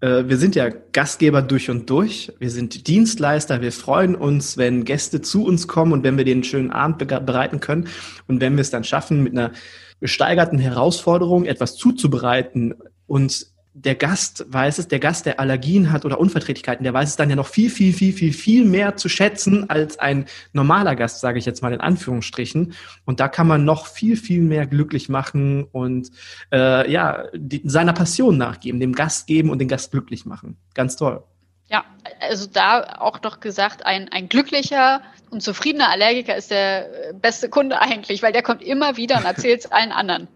Äh, 0.01 0.25
wir 0.27 0.37
sind 0.37 0.55
ja 0.55 0.69
Gastgeber 0.69 1.43
durch 1.43 1.71
und 1.71 1.89
durch. 1.89 2.33
Wir 2.39 2.51
sind 2.51 2.87
Dienstleister. 2.87 3.61
Wir 3.61 3.73
freuen 3.73 4.15
uns, 4.15 4.57
wenn 4.57 4.85
Gäste 4.85 5.23
zu 5.23 5.45
uns 5.45 5.69
kommen 5.69 5.93
und 5.93 6.03
wenn 6.03 6.17
wir 6.17 6.25
den 6.25 6.45
schönen 6.45 6.71
Abend 6.71 6.99
bereiten 6.99 7.61
können. 7.61 7.89
Und 8.27 8.41
wenn 8.41 8.57
wir 8.57 8.61
es 8.63 8.71
dann 8.71 8.85
schaffen, 8.85 9.23
mit 9.23 9.33
einer 9.33 9.53
gesteigerten 10.01 10.59
Herausforderung 10.59 11.45
etwas 11.45 11.77
zuzubereiten 11.77 12.75
und 13.07 13.52
der 13.75 13.95
Gast 13.95 14.45
weiß 14.49 14.79
es, 14.79 14.89
der 14.89 14.99
Gast, 14.99 15.25
der 15.25 15.41
Allergien 15.41 15.93
hat 15.93 16.05
oder 16.05 16.21
Unverträglichkeiten, 16.21 16.85
der 16.85 16.93
weiß 16.93 17.11
es 17.11 17.17
dann 17.17 17.31
ja 17.31 17.37
noch 17.37 17.47
viel, 17.47 17.71
viel, 17.71 17.95
viel, 17.95 18.13
viel, 18.13 18.33
viel 18.33 18.65
mehr 18.67 18.97
zu 18.97 19.09
schätzen 19.09 19.71
als 19.71 19.99
ein 19.99 20.27
normaler 20.53 20.95
Gast, 20.95 21.21
sage 21.21 21.39
ich 21.39 21.47
jetzt 21.47 21.63
mal 21.63 21.73
in 21.73 21.81
Anführungsstrichen. 21.81 22.75
Und 23.07 23.21
da 23.21 23.29
kann 23.29 23.47
man 23.47 23.65
noch 23.65 23.87
viel, 23.87 24.17
viel 24.17 24.43
mehr 24.43 24.67
glücklich 24.67 25.09
machen 25.09 25.65
und 25.65 26.11
äh, 26.53 26.91
ja, 26.91 27.25
die, 27.35 27.63
seiner 27.65 27.95
Passion 27.95 28.37
nachgeben, 28.37 28.79
dem 28.79 28.95
Gast 28.95 29.27
geben 29.27 29.49
und 29.49 29.59
den 29.59 29.69
Gast 29.69 29.91
glücklich 29.91 30.27
machen. 30.27 30.59
Ganz 30.75 30.97
toll. 30.97 31.23
Ja, 31.71 31.85
also 32.21 32.47
da 32.53 32.99
auch 32.99 33.23
noch 33.23 33.41
gesagt, 33.41 33.87
ein, 33.87 34.11
ein 34.11 34.29
glücklicher 34.29 35.01
und 35.31 35.43
zufriedener 35.43 35.89
Allergiker 35.89 36.37
ist 36.37 36.51
der 36.51 37.15
beste 37.15 37.49
Kunde 37.49 37.81
eigentlich, 37.81 38.23
weil 38.23 38.33
der 38.33 38.43
kommt 38.43 38.61
immer 38.63 38.99
wieder 38.99 39.17
und 39.17 39.25
erzählt 39.25 39.61
es 39.61 39.73
allen 39.73 39.93
anderen. 39.93 40.29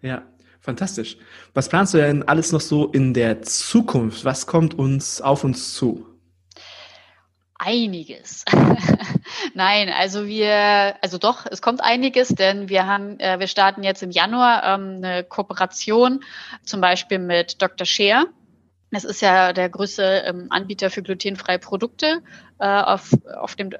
Ja, 0.00 0.22
Fantastisch. 0.68 1.16
Was 1.54 1.70
planst 1.70 1.94
du 1.94 1.96
denn 1.96 2.28
alles 2.28 2.52
noch 2.52 2.60
so 2.60 2.88
in 2.88 3.14
der 3.14 3.40
Zukunft? 3.40 4.26
Was 4.26 4.46
kommt 4.46 4.78
uns 4.78 5.22
auf 5.22 5.42
uns 5.42 5.72
zu? 5.72 6.04
Einiges. 7.58 8.44
Nein, 9.54 9.88
also 9.88 10.26
wir, 10.26 10.96
also 11.00 11.16
doch, 11.16 11.46
es 11.50 11.62
kommt 11.62 11.82
einiges, 11.82 12.28
denn 12.28 12.68
wir 12.68 12.86
haben, 12.86 13.18
äh, 13.18 13.40
wir 13.40 13.46
starten 13.46 13.82
jetzt 13.82 14.02
im 14.02 14.10
Januar 14.10 14.62
ähm, 14.62 14.96
eine 15.02 15.24
Kooperation, 15.24 16.22
zum 16.64 16.82
Beispiel 16.82 17.18
mit 17.18 17.62
Dr. 17.62 17.86
Scheer. 17.86 18.26
Das 18.90 19.04
ist 19.04 19.22
ja 19.22 19.54
der 19.54 19.70
größte 19.70 20.24
ähm, 20.26 20.48
Anbieter 20.50 20.90
für 20.90 21.02
glutenfreie 21.02 21.60
Produkte 21.60 22.20
äh, 22.58 22.66
auf, 22.66 23.10
auf 23.40 23.56
dem 23.56 23.70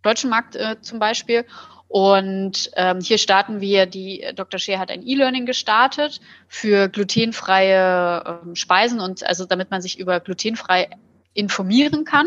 deutschen 0.00 0.30
Markt 0.30 0.56
äh, 0.56 0.80
zum 0.80 0.98
Beispiel. 0.98 1.44
Und 1.94 2.72
ähm, 2.74 2.98
hier 3.00 3.18
starten 3.18 3.60
wir, 3.60 3.86
die 3.86 4.26
Dr. 4.34 4.58
Scheer 4.58 4.80
hat 4.80 4.90
ein 4.90 5.06
E-Learning 5.06 5.46
gestartet 5.46 6.20
für 6.48 6.88
glutenfreie 6.88 8.40
ähm, 8.42 8.56
Speisen 8.56 8.98
und 8.98 9.24
also 9.24 9.44
damit 9.44 9.70
man 9.70 9.80
sich 9.80 10.00
über 10.00 10.18
glutenfrei 10.18 10.90
informieren 11.34 12.04
kann. 12.04 12.26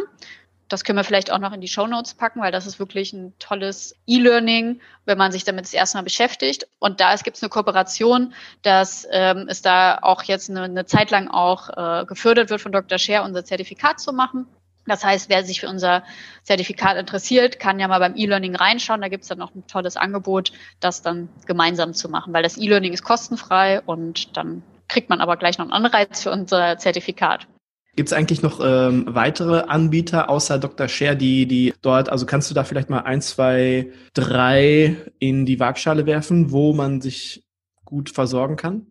Das 0.69 0.85
können 0.85 0.97
wir 0.97 1.03
vielleicht 1.03 1.33
auch 1.33 1.39
noch 1.39 1.51
in 1.51 1.59
die 1.59 1.67
Show 1.67 1.85
Notes 1.85 2.13
packen, 2.13 2.39
weil 2.39 2.53
das 2.53 2.65
ist 2.65 2.79
wirklich 2.79 3.11
ein 3.11 3.33
tolles 3.39 3.93
E-Learning, 4.07 4.79
wenn 5.03 5.17
man 5.17 5.33
sich 5.33 5.43
damit 5.43 5.65
das 5.65 5.73
erste 5.73 5.97
Mal 5.97 6.03
beschäftigt. 6.03 6.65
Und 6.79 7.01
da 7.01 7.13
gibt 7.17 7.35
es 7.35 7.43
eine 7.43 7.49
Kooperation, 7.49 8.33
dass 8.61 9.05
ähm, 9.11 9.47
es 9.49 9.61
da 9.61 9.99
auch 10.01 10.23
jetzt 10.23 10.49
eine, 10.49 10.61
eine 10.61 10.85
Zeit 10.85 11.11
lang 11.11 11.27
auch 11.27 11.67
äh, 11.75 12.05
gefördert 12.05 12.49
wird 12.49 12.61
von 12.61 12.71
Dr. 12.71 12.97
Scher, 12.99 13.25
unser 13.25 13.43
Zertifikat 13.43 13.99
zu 13.99 14.13
machen. 14.13 14.47
Das 14.87 15.03
heißt, 15.03 15.29
wer 15.29 15.43
sich 15.43 15.61
für 15.61 15.67
unser 15.67 16.03
Zertifikat 16.43 16.97
interessiert, 16.97 17.59
kann 17.59 17.79
ja 17.79 17.87
mal 17.87 17.99
beim 17.99 18.15
E-Learning 18.15 18.55
reinschauen. 18.55 19.01
Da 19.01 19.09
gibt 19.09 19.23
es 19.23 19.29
dann 19.29 19.37
noch 19.37 19.53
ein 19.53 19.67
tolles 19.67 19.97
Angebot, 19.97 20.51
das 20.79 21.01
dann 21.01 21.29
gemeinsam 21.45 21.93
zu 21.93 22.09
machen, 22.09 22.33
weil 22.33 22.43
das 22.43 22.57
E-Learning 22.57 22.93
ist 22.93 23.03
kostenfrei 23.03 23.81
und 23.81 24.35
dann 24.37 24.63
kriegt 24.87 25.09
man 25.09 25.21
aber 25.21 25.37
gleich 25.37 25.57
noch 25.57 25.65
einen 25.65 25.85
Anreiz 25.85 26.23
für 26.23 26.31
unser 26.31 26.77
Zertifikat. 26.77 27.47
Gibt 27.95 28.09
es 28.09 28.13
eigentlich 28.13 28.43
noch 28.43 28.59
ähm, 28.63 29.05
weitere 29.07 29.61
Anbieter 29.61 30.29
außer 30.29 30.59
Dr. 30.59 30.87
Share, 30.87 31.15
die, 31.15 31.47
die 31.47 31.73
dort, 31.81 32.09
also 32.09 32.27
kannst 32.27 32.49
du 32.49 32.53
da 32.53 32.63
vielleicht 32.63 32.91
mal 32.91 32.99
ein, 32.99 33.21
zwei, 33.21 33.91
drei 34.13 34.95
in 35.17 35.47
die 35.47 35.59
Waagschale 35.59 36.05
werfen, 36.05 36.51
wo 36.51 36.73
man 36.73 37.01
sich 37.01 37.43
gut 37.85 38.11
versorgen 38.11 38.55
kann? 38.55 38.85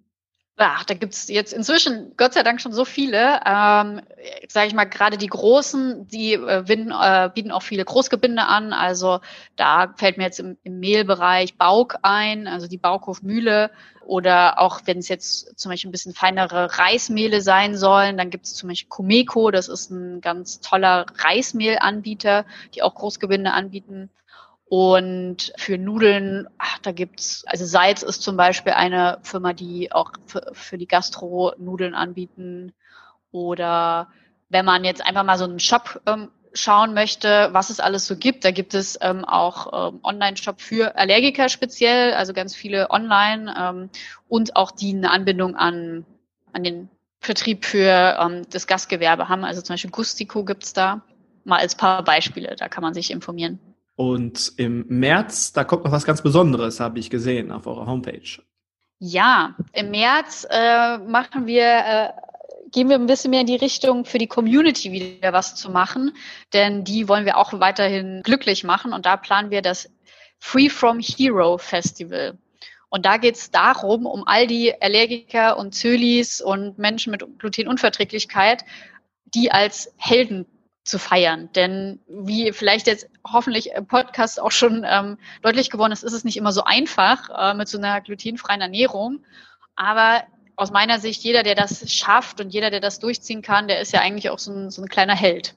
Ach, 0.59 0.85
da 0.85 0.95
gibt's 0.95 1.29
jetzt 1.29 1.53
inzwischen 1.53 2.15
Gott 2.17 2.33
sei 2.33 2.43
Dank 2.43 2.63
schon 2.63 2.73
so 2.73 2.87
viele. 2.87 3.41
Ähm, 3.45 4.01
Sage 4.49 4.69
ich 4.69 4.75
mal, 4.75 4.87
gerade 4.87 5.19
die 5.19 5.27
Großen, 5.27 6.09
die 6.09 6.33
äh, 6.33 6.65
binden, 6.67 6.93
äh, 6.93 7.29
bieten 7.35 7.51
auch 7.51 7.63
viele 7.63 7.85
Großgebinde 7.85 8.43
an. 8.43 8.73
Also 8.73 9.21
da 9.57 9.93
fällt 9.99 10.17
mir 10.17 10.25
jetzt 10.25 10.41
im, 10.41 10.57
im 10.63 10.81
Mehlbereich 10.81 11.59
Bauk 11.59 11.97
ein, 12.01 12.47
also 12.47 12.69
die 12.69 12.79
Baukhofmühle. 12.79 13.71
Oder 14.07 14.59
auch 14.59 14.81
wenn 14.87 14.99
es 14.99 15.09
jetzt 15.09 15.59
zum 15.59 15.71
Beispiel 15.71 15.91
ein 15.91 15.93
bisschen 15.93 16.15
feinere 16.15 16.79
Reismehle 16.79 17.43
sein 17.43 17.77
sollen, 17.77 18.17
dann 18.17 18.31
gibt 18.31 18.47
es 18.47 18.55
zum 18.55 18.71
Beispiel 18.71 18.89
Kumeko, 18.89 19.51
das 19.51 19.69
ist 19.69 19.91
ein 19.91 20.23
ganz 20.23 20.61
toller 20.61 21.05
Reismehlanbieter, 21.19 22.47
die 22.75 22.83
auch 22.83 22.95
Großgebinde 22.95 23.53
anbieten. 23.53 24.11
Und 24.69 25.53
für 25.57 25.79
Nudeln, 25.79 26.49
ach, 26.59 26.79
da 26.81 26.91
gibt's, 26.91 27.45
also 27.47 27.65
Salz 27.65 28.03
ist 28.03 28.23
zum 28.23 28.37
Beispiel 28.37 28.73
eine 28.73 29.19
Firma, 29.23 29.53
die 29.53 29.93
auch 29.93 30.13
für, 30.27 30.51
für 30.53 30.77
die 30.77 30.89
Gastro 30.89 31.55
Nudeln 31.57 31.95
anbieten. 31.95 32.73
Oder 33.31 34.09
wenn 34.49 34.65
man 34.65 34.85
jetzt 34.85 35.07
einfach 35.07 35.23
mal 35.23 35.39
so 35.39 35.45
einen 35.45 35.61
Shop 35.61 36.01
ähm, 36.07 36.31
schauen 36.53 36.95
möchte, 36.95 37.51
was 37.53 37.71
es 37.71 37.79
alles 37.79 38.07
so 38.07 38.17
gibt, 38.17 38.45
da 38.45 38.51
gibt 38.51 38.75
es 38.75 38.99
ähm, 39.03 39.25
auch 39.25 39.93
ähm, 39.93 40.01
Online-Shop 40.03 40.61
für 40.61 40.97
Allergiker 40.97 41.49
speziell, 41.49 42.15
also 42.15 42.33
ganz 42.33 42.57
viele 42.57 42.91
online 42.91 43.55
ähm, 43.57 43.91
und 44.29 44.57
auch 44.57 44.73
die 44.73 44.95
eine 44.95 45.11
Anbindung 45.11 45.55
an, 45.55 46.05
an 46.53 46.65
den 46.65 46.89
Vertrieb 47.21 47.65
für 47.65 48.19
ähm, 48.21 48.43
das 48.51 48.67
Gastgewerbe 48.67 49.29
haben. 49.29 49.45
Also 49.45 49.63
zum 49.63 49.75
Beispiel 49.75 49.91
Gustico 49.91 50.45
gibt's 50.45 50.73
da. 50.73 51.03
Mal 51.45 51.61
als 51.61 51.77
paar 51.77 52.03
Beispiele, 52.03 52.57
da 52.57 52.69
kann 52.69 52.83
man 52.83 52.95
sich 52.95 53.13
informieren. 53.13 53.61
Und 53.97 54.53
im 54.59 54.85
März, 54.89 55.53
da 55.53 55.65
kommt 55.65 55.85
noch 55.85 55.93
was 55.93 56.05
ganz 56.05 56.23
Besonderes, 56.23 56.81
habe 56.81 56.99
ich 56.99 57.09
gesehen 57.09 57.51
auf 57.51 57.67
eurer 57.67 57.87
Homepage. 57.87 58.43
Ja, 58.99 59.57
im 59.73 59.91
März 59.91 60.47
äh, 60.51 60.99
machen 60.99 61.47
wir, 61.47 61.65
äh, 61.65 62.09
gehen 62.73 62.89
wir 62.89 62.97
ein 62.97 63.07
bisschen 63.07 63.31
mehr 63.31 63.41
in 63.41 63.47
die 63.47 63.57
Richtung, 63.57 64.05
für 64.05 64.19
die 64.19 64.27
Community 64.27 64.93
wieder 64.93 65.33
was 65.33 65.55
zu 65.55 65.71
machen, 65.71 66.13
denn 66.53 66.85
die 66.85 67.09
wollen 67.09 67.25
wir 67.25 67.39
auch 67.39 67.59
weiterhin 67.59 68.23
glücklich 68.23 68.65
machen 68.65 68.93
und 68.93 69.07
da 69.07 69.17
planen 69.17 69.51
wir 69.51 69.63
das 69.63 69.91
Free 70.39 70.69
from 70.69 71.01
Hero 71.01 71.57
Festival. 71.59 72.39
Und 72.89 73.05
da 73.05 73.17
geht 73.17 73.35
es 73.35 73.51
darum, 73.51 74.07
um 74.07 74.27
all 74.27 74.47
die 74.47 74.81
Allergiker 74.81 75.59
und 75.59 75.75
Zölis 75.75 76.41
und 76.41 76.79
Menschen 76.79 77.11
mit 77.11 77.25
Glutenunverträglichkeit, 77.39 78.65
die 79.35 79.51
als 79.51 79.93
Helden 79.97 80.47
zu 80.87 80.99
feiern. 80.99 81.51
Denn 81.55 82.01
wie 82.09 82.53
vielleicht 82.53 82.87
jetzt 82.87 83.09
hoffentlich 83.27 83.71
im 83.73 83.87
Podcast 83.87 84.41
auch 84.41 84.53
schon 84.53 84.87
ähm, 84.89 85.19
deutlich 85.43 85.71
geworden 85.71 85.93
ist, 85.93 86.05
ist 86.05 86.13
es 86.13 86.25
nicht 86.25 86.37
immer 86.37 86.53
so 86.53 86.65
einfach 86.65 87.29
äh, 87.37 87.55
mit 87.55 87.69
so 87.69 87.77
einer 87.77 88.01
glutenfreien 88.01 88.61
Ernährung. 88.61 89.25
Aber 89.75 90.23
aus 90.55 90.71
meiner 90.71 91.01
Sicht, 91.01 91.23
jeder, 91.23 91.43
der 91.43 91.55
das 91.55 91.93
schafft 91.93 92.41
und 92.41 92.51
jeder, 92.51 92.71
der 92.71 92.81
das 92.81 93.01
durchziehen 93.01 93.43
kann, 93.43 93.69
der 93.69 93.81
ist 93.81 93.93
ja 93.93 94.01
eigentlich 94.01 94.31
auch 94.31 94.39
so 94.39 94.53
ein, 94.53 94.71
so 94.71 94.81
ein 94.81 94.89
kleiner 94.89 95.15
Held. 95.15 95.55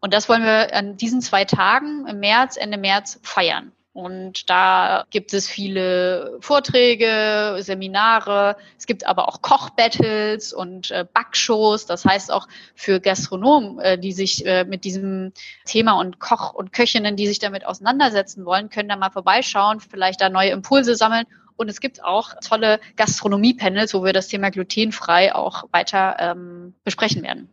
Und 0.00 0.14
das 0.14 0.28
wollen 0.28 0.42
wir 0.42 0.74
an 0.74 0.96
diesen 0.96 1.20
zwei 1.20 1.44
Tagen 1.44 2.06
im 2.06 2.18
März, 2.20 2.56
Ende 2.56 2.78
März 2.78 3.20
feiern. 3.22 3.72
Und 3.98 4.48
da 4.48 5.06
gibt 5.10 5.34
es 5.34 5.48
viele 5.48 6.38
Vorträge, 6.38 7.56
Seminare. 7.58 8.54
Es 8.78 8.86
gibt 8.86 9.04
aber 9.04 9.26
auch 9.26 9.42
Kochbattles 9.42 10.52
und 10.52 10.92
äh, 10.92 11.04
Backshows. 11.12 11.84
Das 11.86 12.04
heißt 12.04 12.30
auch 12.30 12.46
für 12.76 13.00
Gastronomen, 13.00 13.80
äh, 13.80 13.98
die 13.98 14.12
sich 14.12 14.46
äh, 14.46 14.62
mit 14.62 14.84
diesem 14.84 15.32
Thema 15.64 15.98
und 15.98 16.20
Koch 16.20 16.54
und 16.54 16.72
Köchinnen, 16.72 17.16
die 17.16 17.26
sich 17.26 17.40
damit 17.40 17.66
auseinandersetzen 17.66 18.44
wollen, 18.44 18.70
können 18.70 18.88
da 18.88 18.94
mal 18.94 19.10
vorbeischauen, 19.10 19.80
vielleicht 19.80 20.20
da 20.20 20.28
neue 20.28 20.50
Impulse 20.50 20.94
sammeln. 20.94 21.24
Und 21.56 21.68
es 21.68 21.80
gibt 21.80 22.04
auch 22.04 22.34
tolle 22.40 22.78
Gastronomie-Panels, 22.94 23.94
wo 23.94 24.04
wir 24.04 24.12
das 24.12 24.28
Thema 24.28 24.50
glutenfrei 24.50 25.34
auch 25.34 25.64
weiter 25.72 26.14
ähm, 26.20 26.72
besprechen 26.84 27.24
werden. 27.24 27.50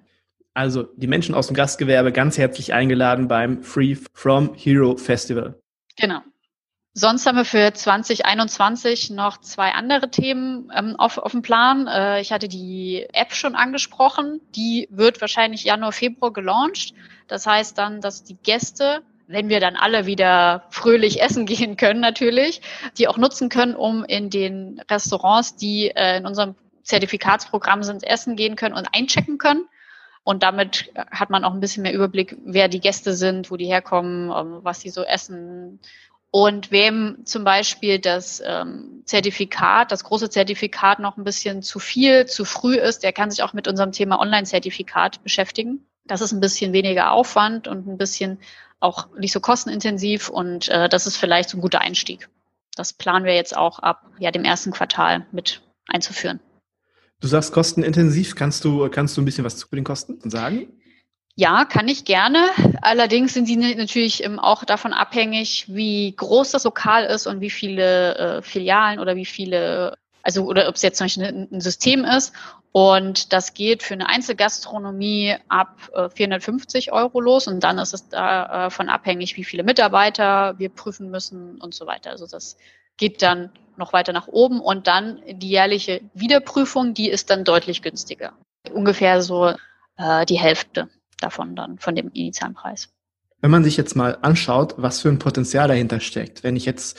Also 0.53 0.83
die 0.95 1.07
Menschen 1.07 1.33
aus 1.33 1.47
dem 1.47 1.55
Gastgewerbe 1.55 2.11
ganz 2.11 2.37
herzlich 2.37 2.71
eingeladen 2.71 3.27
beim 3.27 3.63
Free 3.63 3.97
From 4.13 4.53
Hero 4.53 4.95
Festival. 4.95 5.59
Genau. 5.97 6.21
Sonst 6.97 7.25
haben 7.25 7.35
wir 7.35 7.43
für 7.43 7.73
2021 7.73 9.09
noch 9.09 9.41
zwei 9.41 9.71
andere 9.73 10.09
Themen 10.09 10.71
ähm, 10.73 10.95
auf, 10.95 11.17
auf 11.17 11.33
dem 11.33 11.41
Plan. 11.41 11.87
Äh, 11.87 12.21
ich 12.21 12.31
hatte 12.31 12.47
die 12.47 13.05
App 13.11 13.33
schon 13.33 13.53
angesprochen. 13.53 14.39
Die 14.55 14.87
wird 14.89 15.19
wahrscheinlich 15.19 15.65
Januar, 15.65 15.91
Februar 15.91 16.31
gelauncht. 16.31 16.93
Das 17.27 17.45
heißt 17.45 17.77
dann, 17.77 17.99
dass 17.99 18.23
die 18.23 18.37
Gäste, 18.37 19.01
wenn 19.27 19.49
wir 19.49 19.59
dann 19.59 19.75
alle 19.75 20.05
wieder 20.05 20.63
fröhlich 20.69 21.21
essen 21.21 21.45
gehen 21.45 21.75
können 21.75 21.99
natürlich, 21.99 22.61
die 22.97 23.09
auch 23.09 23.17
nutzen 23.17 23.49
können, 23.49 23.75
um 23.75 24.05
in 24.05 24.29
den 24.29 24.81
Restaurants, 24.89 25.57
die 25.57 25.91
äh, 25.93 26.19
in 26.19 26.25
unserem 26.25 26.55
Zertifikatsprogramm 26.83 27.83
sind, 27.83 28.05
essen 28.05 28.37
gehen 28.37 28.55
können 28.55 28.73
und 28.73 28.87
einchecken 28.93 29.37
können. 29.37 29.65
Und 30.23 30.43
damit 30.43 30.93
hat 31.11 31.29
man 31.29 31.43
auch 31.43 31.53
ein 31.53 31.59
bisschen 31.59 31.83
mehr 31.83 31.93
Überblick, 31.93 32.37
wer 32.45 32.69
die 32.69 32.79
Gäste 32.79 33.13
sind, 33.13 33.51
wo 33.51 33.57
die 33.57 33.65
herkommen, 33.65 34.31
ähm, 34.31 34.59
was 34.63 34.79
sie 34.79 34.89
so 34.89 35.03
essen 35.03 35.81
und 36.35 36.69
wem 36.69 37.19
zum 37.23 37.45
Beispiel 37.45 37.97
das 37.97 38.43
ähm, 38.45 39.03
Zertifikat, 39.05 39.93
das 39.93 40.03
große 40.03 40.29
Zertifikat 40.29 40.99
noch 40.99 41.15
ein 41.15 41.23
bisschen 41.23 41.61
zu 41.61 41.79
viel, 41.79 42.25
zu 42.25 42.43
früh 42.43 42.75
ist, 42.75 43.03
der 43.03 43.13
kann 43.13 43.31
sich 43.31 43.41
auch 43.41 43.53
mit 43.53 43.69
unserem 43.69 43.93
Thema 43.93 44.19
Online-Zertifikat 44.19 45.23
beschäftigen. 45.23 45.85
Das 46.03 46.19
ist 46.19 46.33
ein 46.33 46.41
bisschen 46.41 46.73
weniger 46.73 47.11
Aufwand 47.11 47.69
und 47.69 47.87
ein 47.87 47.97
bisschen 47.97 48.39
auch 48.81 49.07
nicht 49.17 49.31
so 49.31 49.39
kostenintensiv 49.39 50.27
und 50.27 50.67
äh, 50.67 50.89
das 50.89 51.07
ist 51.07 51.15
vielleicht 51.15 51.47
so 51.47 51.57
ein 51.57 51.61
guter 51.61 51.79
Einstieg. 51.79 52.27
Das 52.75 52.91
planen 52.91 53.23
wir 53.23 53.33
jetzt 53.33 53.55
auch 53.55 53.79
ab 53.79 54.03
ja, 54.19 54.31
dem 54.31 54.43
ersten 54.43 54.71
Quartal 54.71 55.25
mit 55.31 55.61
einzuführen. 55.87 56.41
Du 57.21 57.29
sagst 57.29 57.53
kostenintensiv. 57.53 58.35
Kannst 58.35 58.65
du, 58.65 58.89
kannst 58.89 59.15
du 59.15 59.21
ein 59.21 59.25
bisschen 59.25 59.45
was 59.45 59.55
zu 59.55 59.67
den 59.71 59.85
Kosten 59.85 60.29
sagen? 60.29 60.67
Ja, 61.37 61.65
kann 61.65 61.89
ich 61.89 62.05
gerne. 62.05 62.39
Allerdings 62.81 63.33
sind 63.33 63.45
sie 63.45 63.57
natürlich 63.57 64.23
ähm, 64.23 64.39
auch 64.39 64.63
davon 64.63 64.93
abhängig, 64.93 65.65
wie 65.67 66.15
groß 66.15 66.51
das 66.51 66.63
Lokal 66.63 67.03
ist 67.05 67.27
und 67.27 67.41
wie 67.41 67.49
viele 67.49 68.15
äh, 68.17 68.41
Filialen 68.41 68.99
oder 68.99 69.17
wie 69.17 69.25
viele, 69.25 69.97
also 70.23 70.45
oder 70.45 70.69
ob 70.69 70.75
es 70.75 70.81
jetzt 70.81 70.97
zum 70.97 71.05
Beispiel 71.05 71.47
ein, 71.51 71.59
System 71.59 72.05
ist. 72.05 72.33
Und 72.71 73.33
das 73.33 73.53
geht 73.53 73.83
für 73.83 73.95
eine 73.95 74.07
Einzelgastronomie 74.07 75.35
ab 75.49 75.77
äh, 75.93 76.09
450 76.09 76.93
Euro 76.93 77.19
los 77.19 77.47
und 77.47 77.61
dann 77.61 77.79
ist 77.79 77.93
es 77.93 78.07
davon 78.07 78.87
äh, 78.87 78.91
abhängig, 78.91 79.35
wie 79.35 79.43
viele 79.43 79.63
Mitarbeiter 79.63 80.57
wir 80.57 80.69
prüfen 80.69 81.11
müssen 81.11 81.59
und 81.59 81.73
so 81.73 81.85
weiter. 81.85 82.11
Also 82.11 82.27
das 82.27 82.57
geht 82.95 83.21
dann 83.21 83.51
noch 83.75 83.91
weiter 83.91 84.13
nach 84.13 84.29
oben 84.29 84.61
und 84.61 84.87
dann 84.87 85.21
die 85.27 85.49
jährliche 85.49 85.99
Wiederprüfung, 86.13 86.93
die 86.93 87.09
ist 87.09 87.29
dann 87.29 87.43
deutlich 87.43 87.81
günstiger. 87.81 88.31
Ungefähr 88.73 89.21
so 89.21 89.53
äh, 89.97 90.25
die 90.25 90.39
Hälfte 90.39 90.87
davon 91.19 91.55
dann, 91.55 91.79
von 91.79 91.95
dem 91.95 92.09
initialen 92.09 92.53
Preis. 92.53 92.89
Wenn 93.41 93.51
man 93.51 93.63
sich 93.63 93.77
jetzt 93.77 93.95
mal 93.95 94.17
anschaut, 94.21 94.75
was 94.77 95.01
für 95.01 95.09
ein 95.09 95.19
Potenzial 95.19 95.67
dahinter 95.67 95.99
steckt, 95.99 96.43
wenn 96.43 96.55
ich 96.55 96.65
jetzt 96.65 96.97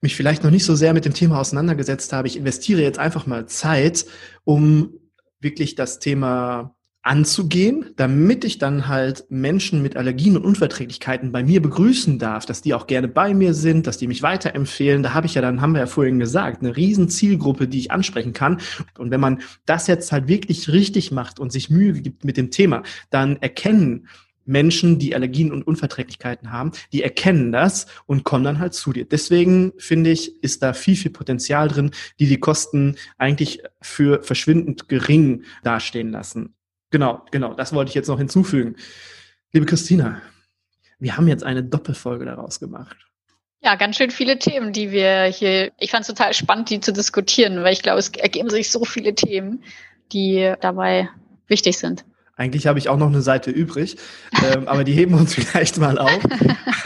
mich 0.00 0.14
vielleicht 0.14 0.44
noch 0.44 0.50
nicht 0.50 0.64
so 0.64 0.74
sehr 0.74 0.92
mit 0.92 1.04
dem 1.04 1.14
Thema 1.14 1.40
auseinandergesetzt 1.40 2.12
habe, 2.12 2.28
ich 2.28 2.36
investiere 2.36 2.82
jetzt 2.82 2.98
einfach 2.98 3.26
mal 3.26 3.46
Zeit, 3.46 4.06
um 4.44 4.92
wirklich 5.40 5.74
das 5.74 5.98
Thema 5.98 6.76
anzugehen, 7.02 7.86
damit 7.96 8.44
ich 8.44 8.58
dann 8.58 8.88
halt 8.88 9.24
Menschen 9.30 9.82
mit 9.82 9.96
Allergien 9.96 10.36
und 10.36 10.44
Unverträglichkeiten 10.44 11.32
bei 11.32 11.42
mir 11.42 11.62
begrüßen 11.62 12.18
darf, 12.18 12.44
dass 12.44 12.60
die 12.60 12.74
auch 12.74 12.86
gerne 12.86 13.08
bei 13.08 13.34
mir 13.34 13.54
sind, 13.54 13.86
dass 13.86 13.98
die 13.98 14.06
mich 14.06 14.22
weiterempfehlen. 14.22 15.02
Da 15.02 15.14
habe 15.14 15.26
ich 15.26 15.34
ja 15.34 15.42
dann, 15.42 15.60
haben 15.60 15.72
wir 15.72 15.80
ja 15.80 15.86
vorhin 15.86 16.18
gesagt, 16.18 16.60
eine 16.60 16.76
riesen 16.76 17.08
Zielgruppe, 17.08 17.68
die 17.68 17.78
ich 17.78 17.90
ansprechen 17.90 18.32
kann. 18.32 18.60
Und 18.98 19.10
wenn 19.10 19.20
man 19.20 19.40
das 19.64 19.86
jetzt 19.86 20.12
halt 20.12 20.28
wirklich 20.28 20.68
richtig 20.70 21.12
macht 21.12 21.40
und 21.40 21.52
sich 21.52 21.70
Mühe 21.70 21.92
gibt 21.92 22.24
mit 22.24 22.36
dem 22.36 22.50
Thema, 22.50 22.82
dann 23.10 23.36
erkennen 23.36 24.08
Menschen, 24.48 24.98
die 24.98 25.14
Allergien 25.14 25.52
und 25.52 25.66
Unverträglichkeiten 25.66 26.50
haben, 26.50 26.72
die 26.92 27.02
erkennen 27.02 27.52
das 27.52 27.86
und 28.06 28.24
kommen 28.24 28.44
dann 28.44 28.58
halt 28.58 28.74
zu 28.74 28.92
dir. 28.92 29.04
Deswegen 29.04 29.72
finde 29.76 30.10
ich, 30.10 30.42
ist 30.42 30.62
da 30.62 30.72
viel, 30.72 30.96
viel 30.96 31.10
Potenzial 31.10 31.68
drin, 31.68 31.90
die 32.18 32.26
die 32.26 32.40
Kosten 32.40 32.96
eigentlich 33.18 33.62
für 33.82 34.22
verschwindend 34.22 34.88
gering 34.88 35.44
dastehen 35.62 36.10
lassen. 36.10 36.54
Genau, 36.90 37.22
genau, 37.30 37.54
das 37.54 37.72
wollte 37.72 37.90
ich 37.90 37.94
jetzt 37.94 38.08
noch 38.08 38.18
hinzufügen. 38.18 38.76
Liebe 39.52 39.66
Christina, 39.66 40.22
wir 40.98 41.16
haben 41.16 41.28
jetzt 41.28 41.44
eine 41.44 41.62
Doppelfolge 41.62 42.24
daraus 42.24 42.60
gemacht. 42.60 42.96
Ja, 43.60 43.74
ganz 43.74 43.96
schön 43.96 44.10
viele 44.10 44.38
Themen, 44.38 44.72
die 44.72 44.92
wir 44.92 45.24
hier, 45.24 45.72
ich 45.78 45.90
fand 45.90 46.02
es 46.02 46.08
total 46.08 46.32
spannend, 46.32 46.70
die 46.70 46.80
zu 46.80 46.92
diskutieren, 46.92 47.62
weil 47.62 47.72
ich 47.72 47.82
glaube, 47.82 47.98
es 47.98 48.08
ergeben 48.10 48.50
sich 48.50 48.70
so 48.70 48.84
viele 48.84 49.14
Themen, 49.14 49.64
die 50.12 50.54
dabei 50.60 51.08
wichtig 51.48 51.78
sind. 51.78 52.04
Eigentlich 52.38 52.68
habe 52.68 52.78
ich 52.78 52.88
auch 52.88 52.96
noch 52.96 53.08
eine 53.08 53.20
Seite 53.20 53.50
übrig, 53.50 53.96
ähm, 54.54 54.68
aber 54.68 54.84
die 54.84 54.92
heben 54.92 55.12
wir 55.12 55.18
uns 55.18 55.34
vielleicht 55.34 55.76
mal 55.78 55.98
auf 55.98 56.20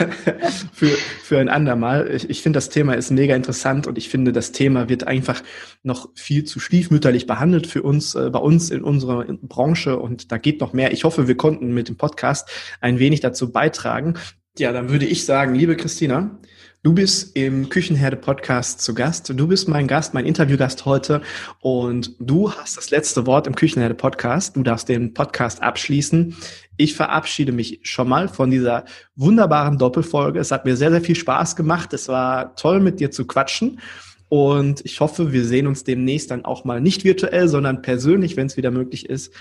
für, 0.73 0.87
für 0.87 1.37
ein 1.37 1.47
andermal. 1.47 2.09
Ich, 2.11 2.27
ich 2.27 2.41
finde, 2.41 2.57
das 2.57 2.69
Thema 2.69 2.93
ist 2.93 3.11
mega 3.11 3.35
interessant 3.35 3.85
und 3.85 3.99
ich 3.99 4.09
finde, 4.09 4.33
das 4.33 4.51
Thema 4.51 4.89
wird 4.89 5.05
einfach 5.05 5.43
noch 5.83 6.09
viel 6.15 6.43
zu 6.43 6.59
stiefmütterlich 6.59 7.27
behandelt 7.27 7.67
für 7.67 7.83
uns, 7.83 8.15
äh, 8.15 8.31
bei 8.31 8.39
uns 8.39 8.71
in 8.71 8.83
unserer 8.83 9.25
Branche 9.25 9.99
und 9.99 10.31
da 10.31 10.39
geht 10.39 10.59
noch 10.59 10.73
mehr. 10.73 10.91
Ich 10.91 11.03
hoffe, 11.03 11.27
wir 11.27 11.37
konnten 11.37 11.71
mit 11.71 11.87
dem 11.87 11.97
Podcast 11.97 12.49
ein 12.81 12.97
wenig 12.97 13.19
dazu 13.19 13.51
beitragen. 13.51 14.15
Ja, 14.57 14.71
dann 14.71 14.89
würde 14.89 15.07
ich 15.07 15.25
sagen, 15.25 15.55
liebe 15.55 15.75
Christina, 15.75 16.39
Du 16.83 16.93
bist 16.93 17.37
im 17.37 17.69
Küchenherde 17.69 18.17
Podcast 18.17 18.81
zu 18.81 18.93
Gast. 18.93 19.31
Du 19.33 19.47
bist 19.47 19.69
mein 19.69 19.87
Gast, 19.87 20.13
mein 20.13 20.25
Interviewgast 20.25 20.83
heute 20.83 21.21
und 21.61 22.13
du 22.19 22.51
hast 22.51 22.75
das 22.75 22.91
letzte 22.91 23.25
Wort 23.25 23.47
im 23.47 23.55
Küchenherde 23.55 23.95
Podcast. 23.95 24.57
Du 24.57 24.63
darfst 24.63 24.89
den 24.89 25.13
Podcast 25.13 25.63
abschließen. 25.63 26.35
Ich 26.75 26.93
verabschiede 26.93 27.53
mich 27.53 27.79
schon 27.83 28.09
mal 28.09 28.27
von 28.27 28.51
dieser 28.51 28.83
wunderbaren 29.15 29.77
Doppelfolge. 29.77 30.39
Es 30.39 30.51
hat 30.51 30.65
mir 30.65 30.75
sehr, 30.75 30.91
sehr 30.91 31.01
viel 31.01 31.15
Spaß 31.15 31.55
gemacht. 31.55 31.93
Es 31.93 32.09
war 32.09 32.53
toll, 32.57 32.81
mit 32.81 32.99
dir 32.99 33.11
zu 33.11 33.25
quatschen. 33.25 33.79
Und 34.27 34.83
ich 34.83 34.99
hoffe, 34.99 35.31
wir 35.31 35.45
sehen 35.45 35.67
uns 35.67 35.85
demnächst 35.85 36.31
dann 36.31 36.43
auch 36.43 36.65
mal 36.65 36.81
nicht 36.81 37.05
virtuell, 37.05 37.47
sondern 37.47 37.81
persönlich, 37.81 38.35
wenn 38.35 38.47
es 38.47 38.57
wieder 38.57 38.71
möglich 38.71 39.07
ist. 39.07 39.33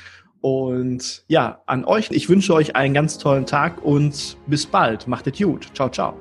Und 0.42 1.22
ja, 1.28 1.62
an 1.66 1.84
euch, 1.84 2.10
ich 2.10 2.28
wünsche 2.28 2.52
euch 2.52 2.74
einen 2.76 2.92
ganz 2.92 3.16
tollen 3.16 3.46
Tag 3.46 3.82
und 3.82 4.36
bis 4.46 4.66
bald. 4.66 5.06
Macht 5.06 5.28
es 5.28 5.38
gut. 5.38 5.68
Ciao, 5.74 5.88
ciao. 5.88 6.14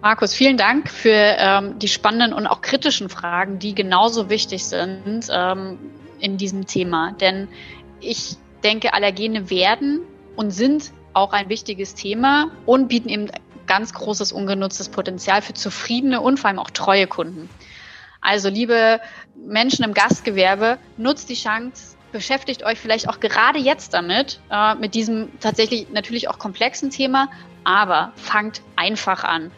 Markus, 0.00 0.32
vielen 0.32 0.56
Dank 0.56 0.90
für 0.90 1.36
ähm, 1.38 1.78
die 1.78 1.88
spannenden 1.88 2.32
und 2.32 2.46
auch 2.46 2.62
kritischen 2.62 3.10
Fragen, 3.10 3.58
die 3.58 3.74
genauso 3.74 4.30
wichtig 4.30 4.64
sind 4.64 5.28
ähm, 5.30 5.78
in 6.20 6.38
diesem 6.38 6.66
Thema. 6.66 7.12
Denn 7.20 7.48
ich 8.00 8.36
denke, 8.64 8.94
Allergene 8.94 9.50
werden 9.50 10.00
und 10.36 10.50
sind 10.50 10.92
auch 11.12 11.32
ein 11.32 11.50
wichtiges 11.50 11.94
Thema 11.94 12.50
und 12.64 12.88
bieten 12.88 13.10
eben 13.10 13.28
ganz 13.66 13.92
großes 13.92 14.32
ungenutztes 14.32 14.88
Potenzial 14.88 15.42
für 15.42 15.52
zufriedene 15.52 16.22
und 16.22 16.40
vor 16.40 16.48
allem 16.48 16.60
auch 16.60 16.70
treue 16.70 17.06
Kunden. 17.06 17.50
Also 18.22 18.48
liebe 18.48 19.00
Menschen 19.36 19.84
im 19.84 19.92
Gastgewerbe, 19.92 20.78
nutzt 20.96 21.28
die 21.28 21.34
Chance, 21.34 21.97
beschäftigt 22.12 22.64
euch 22.64 22.78
vielleicht 22.78 23.08
auch 23.08 23.20
gerade 23.20 23.58
jetzt 23.58 23.94
damit, 23.94 24.40
äh, 24.50 24.74
mit 24.74 24.94
diesem 24.94 25.38
tatsächlich 25.40 25.88
natürlich 25.90 26.28
auch 26.28 26.38
komplexen 26.38 26.90
Thema, 26.90 27.28
aber 27.64 28.12
fangt 28.16 28.62
einfach 28.76 29.24
an. 29.24 29.50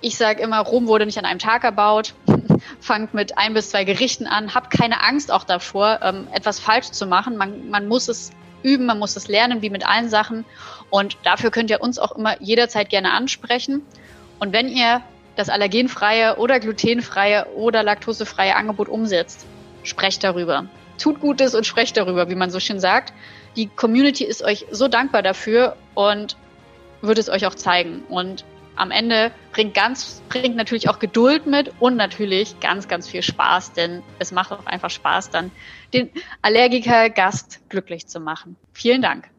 Ich 0.00 0.16
sage 0.16 0.42
immer, 0.42 0.60
Rom 0.60 0.86
wurde 0.86 1.04
nicht 1.04 1.18
an 1.18 1.26
einem 1.26 1.38
Tag 1.38 1.62
erbaut. 1.62 2.14
Fangt 2.80 3.12
mit 3.12 3.36
ein 3.36 3.52
bis 3.52 3.70
zwei 3.70 3.84
Gerichten 3.84 4.26
an. 4.26 4.54
Habt 4.54 4.70
keine 4.70 5.02
Angst 5.02 5.30
auch 5.30 5.44
davor, 5.44 6.00
ähm, 6.02 6.26
etwas 6.32 6.58
falsch 6.58 6.90
zu 6.90 7.06
machen. 7.06 7.36
Man, 7.36 7.68
man 7.68 7.86
muss 7.86 8.08
es 8.08 8.30
üben, 8.62 8.86
man 8.86 8.98
muss 8.98 9.16
es 9.16 9.28
lernen, 9.28 9.60
wie 9.60 9.68
mit 9.68 9.86
allen 9.86 10.08
Sachen. 10.08 10.46
Und 10.88 11.18
dafür 11.22 11.50
könnt 11.50 11.68
ihr 11.70 11.82
uns 11.82 11.98
auch 11.98 12.12
immer 12.12 12.40
jederzeit 12.40 12.88
gerne 12.88 13.12
ansprechen. 13.12 13.82
Und 14.38 14.54
wenn 14.54 14.68
ihr 14.68 15.02
das 15.36 15.50
allergenfreie 15.50 16.36
oder 16.36 16.60
glutenfreie 16.60 17.46
oder 17.54 17.82
laktosefreie 17.82 18.56
Angebot 18.56 18.88
umsetzt, 18.88 19.46
sprecht 19.82 20.24
darüber. 20.24 20.66
Tut 21.00 21.20
Gutes 21.20 21.54
und 21.54 21.66
sprecht 21.66 21.96
darüber, 21.96 22.28
wie 22.30 22.34
man 22.34 22.50
so 22.50 22.60
schön 22.60 22.78
sagt. 22.78 23.12
Die 23.56 23.66
Community 23.66 24.24
ist 24.24 24.42
euch 24.42 24.66
so 24.70 24.86
dankbar 24.86 25.22
dafür 25.22 25.76
und 25.94 26.36
wird 27.00 27.18
es 27.18 27.28
euch 27.28 27.46
auch 27.46 27.54
zeigen. 27.54 28.02
Und 28.08 28.44
am 28.76 28.90
Ende 28.90 29.32
bringt 29.52 29.74
ganz, 29.74 30.22
bringt 30.28 30.56
natürlich 30.56 30.88
auch 30.88 30.98
Geduld 30.98 31.46
mit 31.46 31.72
und 31.80 31.96
natürlich 31.96 32.60
ganz, 32.60 32.86
ganz 32.86 33.08
viel 33.08 33.22
Spaß, 33.22 33.72
denn 33.72 34.02
es 34.18 34.32
macht 34.32 34.52
auch 34.52 34.66
einfach 34.66 34.90
Spaß, 34.90 35.30
dann 35.30 35.50
den 35.92 36.10
Allergiker-Gast 36.42 37.68
glücklich 37.68 38.06
zu 38.06 38.20
machen. 38.20 38.56
Vielen 38.72 39.02
Dank. 39.02 39.30